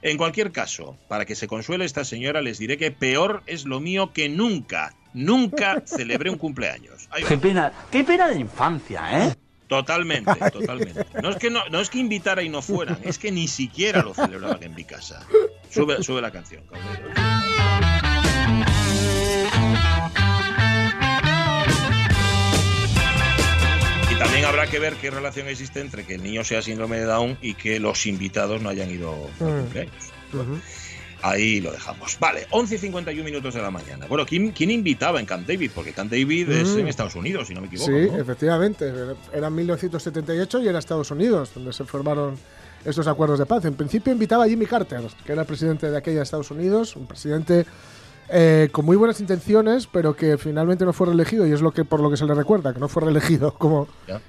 [0.05, 3.81] En cualquier caso, para que se consuele esta señora, les diré que peor es lo
[3.81, 7.09] mío que nunca, nunca celebré un cumpleaños.
[7.27, 9.35] Qué pena, qué pena de infancia, ¿eh?
[9.67, 11.07] Totalmente, totalmente.
[11.23, 14.03] No es que no, no es que invitara y no fueran, es que ni siquiera
[14.03, 15.27] lo celebraban en mi casa.
[15.71, 17.34] Sube, sube la canción, cabrero.
[24.25, 27.37] También habrá que ver qué relación existe entre que el niño sea síndrome de Down
[27.43, 29.45] y que los invitados no hayan ido Mm.
[29.61, 29.95] cumpleaños.
[31.23, 32.19] Ahí lo dejamos.
[32.21, 34.07] Vale, 11 y 51 minutos de la mañana.
[34.07, 35.71] Bueno, ¿quién, quién invitaba en Camp David?
[35.75, 36.79] Porque Camp David es Mm.
[36.81, 37.91] en Estados Unidos, si no me equivoco.
[37.91, 38.19] Sí, ¿no?
[38.19, 38.93] efectivamente.
[39.33, 42.37] Era 1978 y era Estados Unidos donde se formaron
[42.85, 43.65] estos acuerdos de paz.
[43.65, 47.65] En principio invitaba a Jimmy Carter, que era presidente de aquella Estados Unidos, un presidente
[48.29, 51.85] eh, con muy buenas intenciones, pero que finalmente no fue reelegido y es lo que
[51.85, 53.87] por lo que se le recuerda, que no fue reelegido como,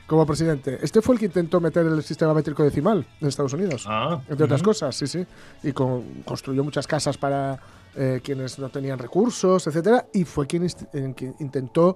[0.07, 0.79] como presidente.
[0.81, 4.45] Este fue el que intentó meter el sistema métrico decimal en Estados Unidos, Ah, entre
[4.45, 5.25] otras cosas, sí, sí.
[5.63, 7.59] Y con- construyó muchas casas para
[7.95, 11.95] eh, quienes no tenían recursos, etcétera, y fue quien, inst- en quien intentó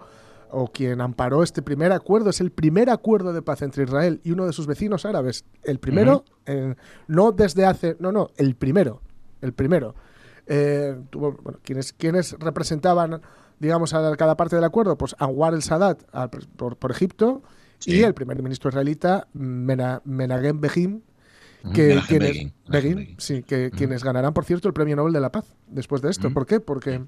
[0.51, 2.29] o quien amparó este primer acuerdo.
[2.31, 5.45] Es el primer acuerdo de paz entre Israel y uno de sus vecinos árabes.
[5.63, 6.73] El primero, eh,
[7.07, 9.01] no desde hace, no, no, el primero,
[9.41, 9.93] el primero.
[10.51, 13.21] Eh, tuvo, bueno, quienes, quienes representaban,
[13.59, 17.43] digamos, a cada parte del acuerdo, pues Anwar el Sadat al por, por Egipto
[17.85, 21.03] y el primer ministro israelita Mena- Menachem Begin,
[21.63, 22.53] Ujú, que Menachem quienes, Begin,
[22.95, 26.09] Begin, sí, que quienes ganarán, por cierto, el premio Nobel de la Paz después de
[26.09, 26.33] esto.
[26.33, 26.59] ¿Por qué?
[26.59, 27.03] Porque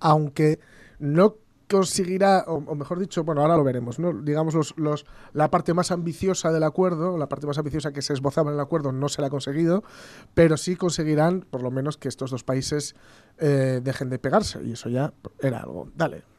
[0.00, 0.58] aunque
[0.98, 1.36] no
[1.68, 4.12] conseguirá, o, mejor dicho, bueno, ahora lo veremos, ¿no?
[4.12, 8.12] Digamos, los, los, la parte más ambiciosa del acuerdo, la parte más ambiciosa que se
[8.12, 9.82] esbozaba en el acuerdo no se la ha conseguido,
[10.34, 12.94] pero sí conseguirán, por lo menos, que estos dos países
[13.38, 15.88] eh, dejen de pegarse, y eso ya era algo.
[15.94, 16.35] Dale.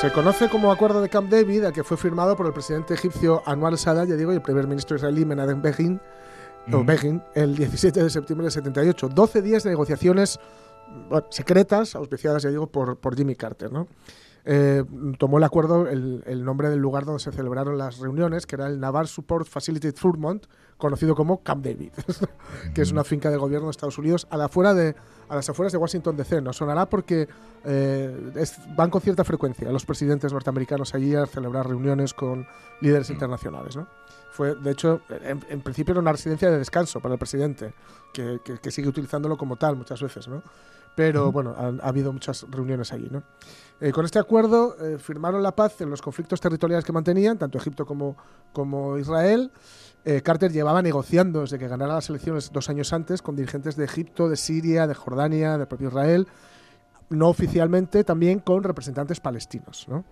[0.00, 3.42] Se conoce como Acuerdo de Camp David, el que fue firmado por el presidente egipcio
[3.44, 6.00] Anwar Sadat, ya digo, y el primer ministro israelí Menachem Begin,
[6.72, 6.84] o.
[6.84, 9.08] Begin, el 17 de septiembre de 78.
[9.08, 10.38] 12 días de negociaciones
[11.08, 13.88] bueno, secretas, auspiciadas, ya digo, por, por Jimmy Carter, ¿no?
[14.50, 14.82] Eh,
[15.18, 18.66] tomó el acuerdo el, el nombre del lugar donde se celebraron las reuniones, que era
[18.66, 20.46] el Naval Support Facility Fremont,
[20.78, 21.92] conocido como Camp David,
[22.74, 24.94] que es una finca del gobierno de Estados Unidos a, la afuera de,
[25.28, 26.40] a las afueras de Washington DC.
[26.40, 27.28] No sonará porque
[27.66, 32.46] eh, es- van con cierta frecuencia los presidentes norteamericanos allí a celebrar reuniones con
[32.80, 33.76] líderes internacionales.
[33.76, 33.86] ¿no?
[34.32, 37.74] Fue, de hecho, en, en principio era una residencia de descanso para el presidente,
[38.14, 40.42] que, que- que sigue utilizándolo como tal muchas veces, ¿no?
[40.96, 43.22] Pero bueno, han- ha, habido muchas reuniones allí, ¿no?
[43.80, 47.58] Eh, con este acuerdo eh, firmaron la paz en los conflictos territoriales que mantenían, tanto
[47.58, 48.16] Egipto como,
[48.52, 49.52] como Israel.
[50.04, 53.84] Eh, Carter llevaba negociando desde que ganara las elecciones dos años antes con dirigentes de
[53.84, 56.26] Egipto, de Siria, de Jordania, del propio Israel,
[57.08, 60.04] no oficialmente también con representantes palestinos, ¿no?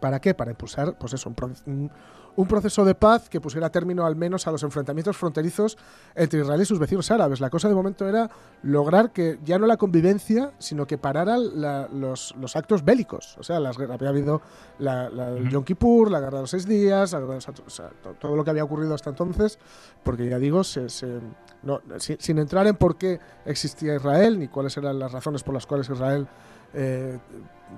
[0.00, 0.34] ¿Para qué?
[0.34, 1.32] Para impulsar, pues eso,
[1.66, 1.90] un,
[2.38, 5.76] un proceso de paz que pusiera término al menos a los enfrentamientos fronterizos
[6.14, 7.40] entre Israel y sus vecinos árabes.
[7.40, 8.30] La cosa de momento era
[8.62, 13.36] lograr que ya no la convivencia, sino que pararan la- los, los actos bélicos.
[13.38, 14.40] O sea, las, guerras- había habido
[14.78, 17.48] la, la del Yom Kippur, la guerra de los seis días, la guerra de los
[17.48, 19.58] at- o sea, to- todo lo que había ocurrido hasta entonces,
[20.04, 21.18] porque ya digo, se, se-
[21.64, 25.54] no, sin, sin entrar en por qué existía Israel ni cuáles eran las razones por
[25.54, 26.28] las cuales Israel
[26.72, 27.18] eh,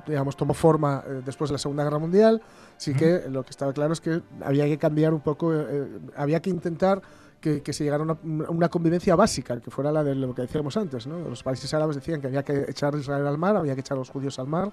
[0.06, 2.42] digamos, tomó forma eh, después de la Segunda Guerra Mundial.
[2.80, 6.40] Sí que lo que estaba claro es que había que cambiar un poco, eh, había
[6.40, 7.02] que intentar
[7.38, 10.40] que, que se llegara a una, una convivencia básica, que fuera la de lo que
[10.40, 11.06] decíamos antes.
[11.06, 11.28] ¿no?
[11.28, 13.96] Los países árabes decían que había que echar a Israel al mar, había que echar
[13.96, 14.72] a los judíos al mar.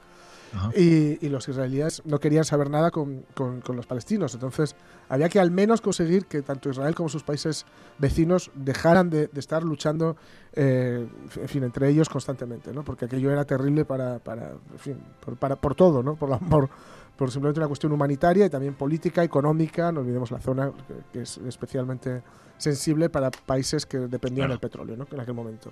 [0.76, 4.34] Y, y los israelíes no querían saber nada con, con- con los palestinos.
[4.34, 4.76] Entonces,
[5.10, 7.66] había que al menos conseguir que tanto Israel como sus países
[7.98, 10.16] vecinos dejaran de, de estar luchando,
[10.54, 12.84] eh, en fin, entre ellos constantemente, ¿no?
[12.84, 16.16] Porque aquello era terrible para, para, en fin, por, para- por todo, ¿no?
[16.16, 16.70] Por, la- por,
[17.18, 19.92] por simplemente una cuestión humanitaria y también política, económica.
[19.92, 22.22] No olvidemos la zona que, que es especialmente
[22.58, 25.06] sensible para países que dependían del petróleo, ¿no?
[25.12, 25.70] En aquel momento.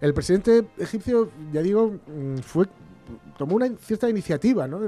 [0.00, 2.66] El presidente egipcio, ya digo, mm, fue
[3.36, 4.80] tomó una cierta iniciativa, ¿no?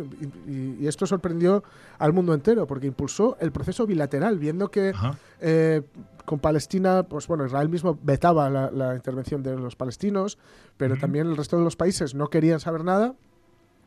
[0.47, 1.65] Y, esto sorprendió
[1.99, 4.93] al mundo entero, porque impulsó el proceso bilateral, viendo que
[5.41, 5.83] eh,
[6.25, 10.39] con Palestina, pues bueno, Israel mismo vetaba la, la intervención de los palestinos,
[10.77, 13.15] pero también el resto de los países no querían saber nada,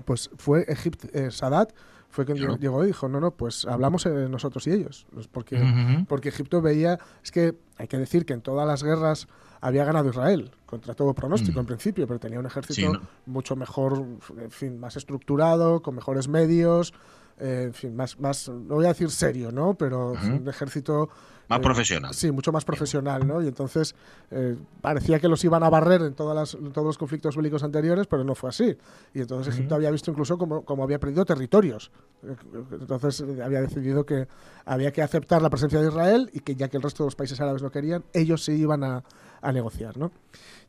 [0.05, 1.71] pues fue Egipto, eh, Sadat
[2.09, 2.57] fue quien Claro.
[2.57, 5.05] llegó y dijo, no, no, pues hablamos nosotros y ellos.
[5.13, 5.61] Pues porque,
[6.07, 9.27] porque Egipto veía, es que hay que decir que en todas las guerras
[9.61, 11.61] había ganado Israel, contra todo pronóstico Mm.
[11.61, 13.01] en principio, pero tenía un ejército Sí, ¿no?
[13.25, 14.03] mucho mejor,
[14.39, 16.93] en fin, más estructurado, con mejores medios,
[17.39, 19.73] eh, en fin, más, más, no voy a decir serio, ¿no?
[19.75, 21.09] Pero un ejército...
[21.49, 22.13] Más eh, profesional.
[22.13, 23.41] Sí, mucho más profesional, ¿no?
[23.41, 23.95] Y entonces
[24.31, 27.63] eh, parecía que los iban a barrer en, todas las, en todos los conflictos bélicos
[27.63, 28.77] anteriores, pero no fue así.
[29.13, 31.91] Y entonces Egipto había visto incluso como, como había perdido territorios.
[32.23, 32.35] Eh,
[32.71, 34.27] Entonces eh, había decidido que
[34.65, 37.15] había que aceptar la presencia de Israel y que ya que el resto de los
[37.15, 39.03] países árabes no querían, ellos sí iban a,
[39.41, 40.11] a negociar, ¿no?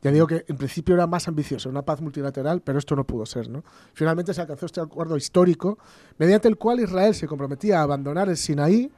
[0.01, 3.26] Ya digo que en principio era más ambicioso, una paz multilateral, pero esto no pudo
[3.26, 3.64] ser, ¿no?
[3.95, 5.79] Finalmente se alcanzó este acuerdo histórico,
[6.18, 8.93] mediante el cual Israel se comprometía a abandonar el Sinaí,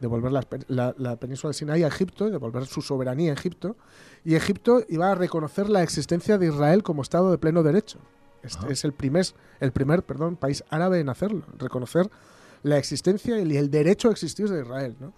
[0.00, 3.76] devolver la, la- la península de Sinaí a Egipto, devolver su soberanía a Egipto,
[4.24, 7.98] y Egipto iba a reconocer la existencia de Israel como Estado de pleno derecho.
[8.42, 9.26] Este es el primer,
[9.60, 12.08] el primer perdón, país árabe en hacerlo, reconocer
[12.62, 14.96] la existencia y el derecho a existir de Israel.
[15.00, 15.12] ¿no?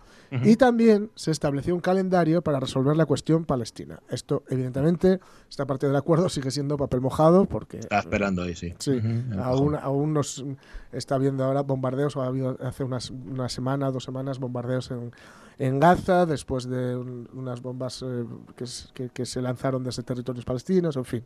[0.45, 4.01] Y también se estableció un calendario para resolver la cuestión palestina.
[4.09, 5.19] Esto, evidentemente,
[5.49, 8.73] esta parte del acuerdo sigue siendo papel mojado porque Está esperando ahí, sí.
[8.79, 9.01] Sí,
[9.43, 10.45] aún, aún nos
[10.93, 15.11] está habiendo ahora bombardeos, o ha habido hace unas, una semana, dos semanas, bombardeos en,
[15.59, 18.25] en Gaza, después de un- unas bombas eh,
[18.55, 18.65] que,
[18.95, 21.25] que- que se lanzaron desde territorios palestinos, en fin.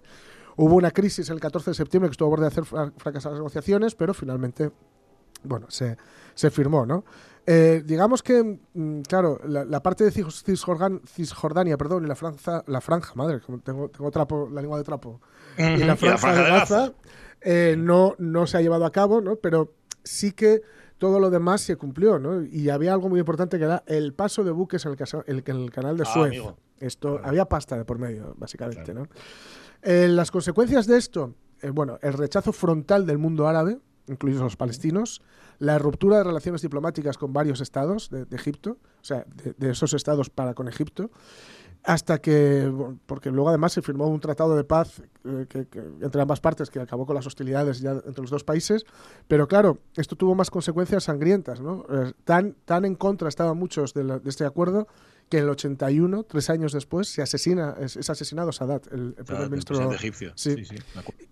[0.57, 3.33] Hubo una crisis el 14 de septiembre que estuvo a borde de hacer fra- fracasar
[3.33, 4.71] las negociaciones, pero finalmente,
[5.45, 5.97] bueno, se,
[6.35, 7.05] se firmó, ¿no?
[7.47, 10.11] Eh, digamos que, mm, claro, la, la parte de
[11.07, 14.85] Cisjordania, perdón, y la franja, la franja, madre, como tengo, tengo trapo, la lengua de
[14.85, 15.21] trapo,
[15.59, 16.93] y Ujú, la franja, de Gaza,
[17.43, 19.37] eh, no, no se ha llevado a cabo, ¿no?
[19.37, 20.63] Pero sí que
[20.99, 22.43] todo lo demás se cumplió, ¿no?
[22.43, 24.93] Y había algo muy importante que era el paso de buques en
[25.27, 26.29] el, en el canal de Ah, Suez.
[26.31, 26.57] amigo.
[26.81, 29.07] Esto, había pasta de por medio, básicamente, ¿no?
[29.83, 33.79] Eh, las consecuencias de esto, eh, bueno, el rechazo frontal del mundo árabe,
[34.09, 35.23] incluidos los palestinos,
[35.59, 39.71] la ruptura de relaciones diplomáticas con varios estados de, de Egipto, o sea, de, de
[39.71, 41.11] esos estados para con Egipto,
[41.83, 42.73] hasta que,
[43.07, 46.71] porque luego además se firmó un tratado de paz eh, que- que- entre ambas partes
[46.71, 48.87] que acabó con las hostilidades ya entre los dos países,
[49.29, 51.85] pero claro, esto tuvo más consecuencias sangrientas, ¿no?
[51.91, 54.87] Eh, tan, tan en contra estaban muchos de, la- de este acuerdo
[55.29, 59.25] que en el 81, tres años después, se asesina, es, es asesinado Sadat, el, el
[59.25, 60.33] primer Ah, el ministro presidente egipcio.
[60.37, 60.65] Sí.
[60.65, 60.77] Sí.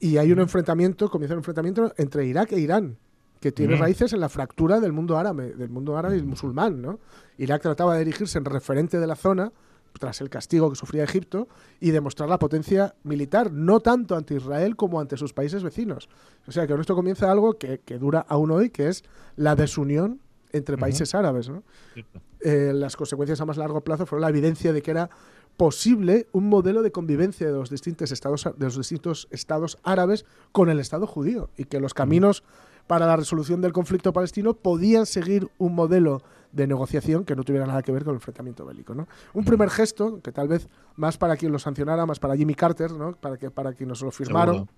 [0.01, 2.97] Y hay un enfrentamiento, comienza un enfrentamiento entre Irak e Irán,
[3.41, 3.81] que tiene Mm.
[3.81, 7.01] raíces en la fractura del mundo árabe, del mundo árabe y musulmán, ¿no?
[7.39, 9.53] Irak trataba de erigirse en referente de la zona
[9.99, 14.75] tras el castigo que sufría Egipto y demostrar la potencia militar, no tanto ante Israel
[14.75, 16.09] como ante sus países vecinos.
[16.47, 19.05] O sea que con esto comienza algo que, que dura aún hoy, que es
[19.37, 20.21] la desunión
[20.53, 21.49] entre países árabes.
[21.51, 21.63] ¿no?
[22.45, 25.11] Eh, las consecuencias a más largo plazo fueron la evidencia de que era
[25.57, 30.71] posible un modelo de convivencia de los distintos estados, de los distintos estados árabes con
[30.71, 32.43] el Estado judío y que los caminos
[32.87, 36.23] para la resolución del conflicto palestino podían seguir un modelo
[36.53, 38.95] de negociación que no tuviera nada que ver con el enfrentamiento bélico.
[38.95, 39.09] ¿no?
[39.33, 42.93] Un primer gesto, que tal vez más para quien lo sancionara, más para Jimmy Carter,
[42.93, 43.13] ¿no?
[43.13, 44.73] para, que, para quien nos lo firmaron, Seguro.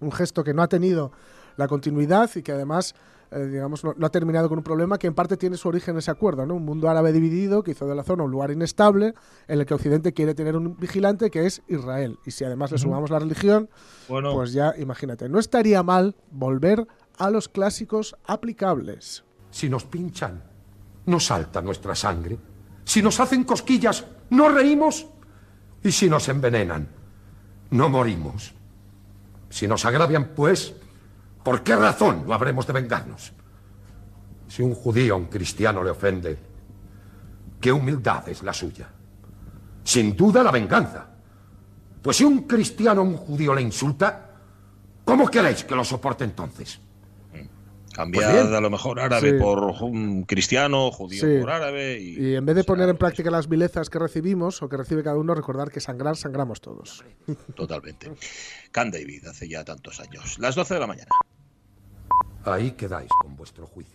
[0.00, 1.12] un gesto que no ha tenido
[1.56, 2.94] la continuidad y que además
[3.34, 5.94] eh, digamos no, no ha terminado con un problema que en parte tiene su origen
[5.94, 6.54] en ese acuerdo, ¿no?
[6.54, 9.14] Un mundo árabe dividido que hizo de la zona un lugar inestable
[9.48, 12.18] en el que Occidente quiere tener un vigilante que es Israel.
[12.26, 13.68] Y si además le sumamos la religión,
[14.08, 14.32] Bueno.
[14.32, 16.86] pues ya imagínate, no estaría mal volver
[17.18, 19.24] a los clásicos aplicables.
[19.50, 20.42] Si nos pinchan,
[21.06, 22.38] no salta nuestra sangre.
[22.84, 25.06] Si nos hacen cosquillas, no reímos.
[25.84, 26.88] Y si nos envenenan,
[27.70, 28.54] no morimos.
[29.50, 30.74] Si nos agravian, pues,
[31.42, 33.32] ¿por qué razón no habremos de vengarnos?
[34.48, 36.38] Si un judío a un cristiano le ofende,
[37.60, 38.88] ¿qué humildad es la suya?
[39.84, 41.08] Sin duda la venganza.
[42.02, 44.30] Pues si un cristiano a un judío le insulta,
[45.04, 46.80] ¿cómo queréis que lo soporte entonces?
[47.94, 49.38] Cambiar Pues a lo mejor árabe Sí.
[49.38, 51.40] por un cristiano, judío Sí.
[51.40, 54.68] por árabe y Y en vez de poner en práctica las vilezas que recibimos o
[54.68, 57.04] que recibe cada uno, recordar que sangrar, sangramos todos.
[57.54, 58.10] totalmente.
[58.72, 60.38] Can David hace ya tantos años.
[60.38, 61.10] Las 12 de la mañana.
[62.44, 63.90] Ahí quedáis con vuestro juicio.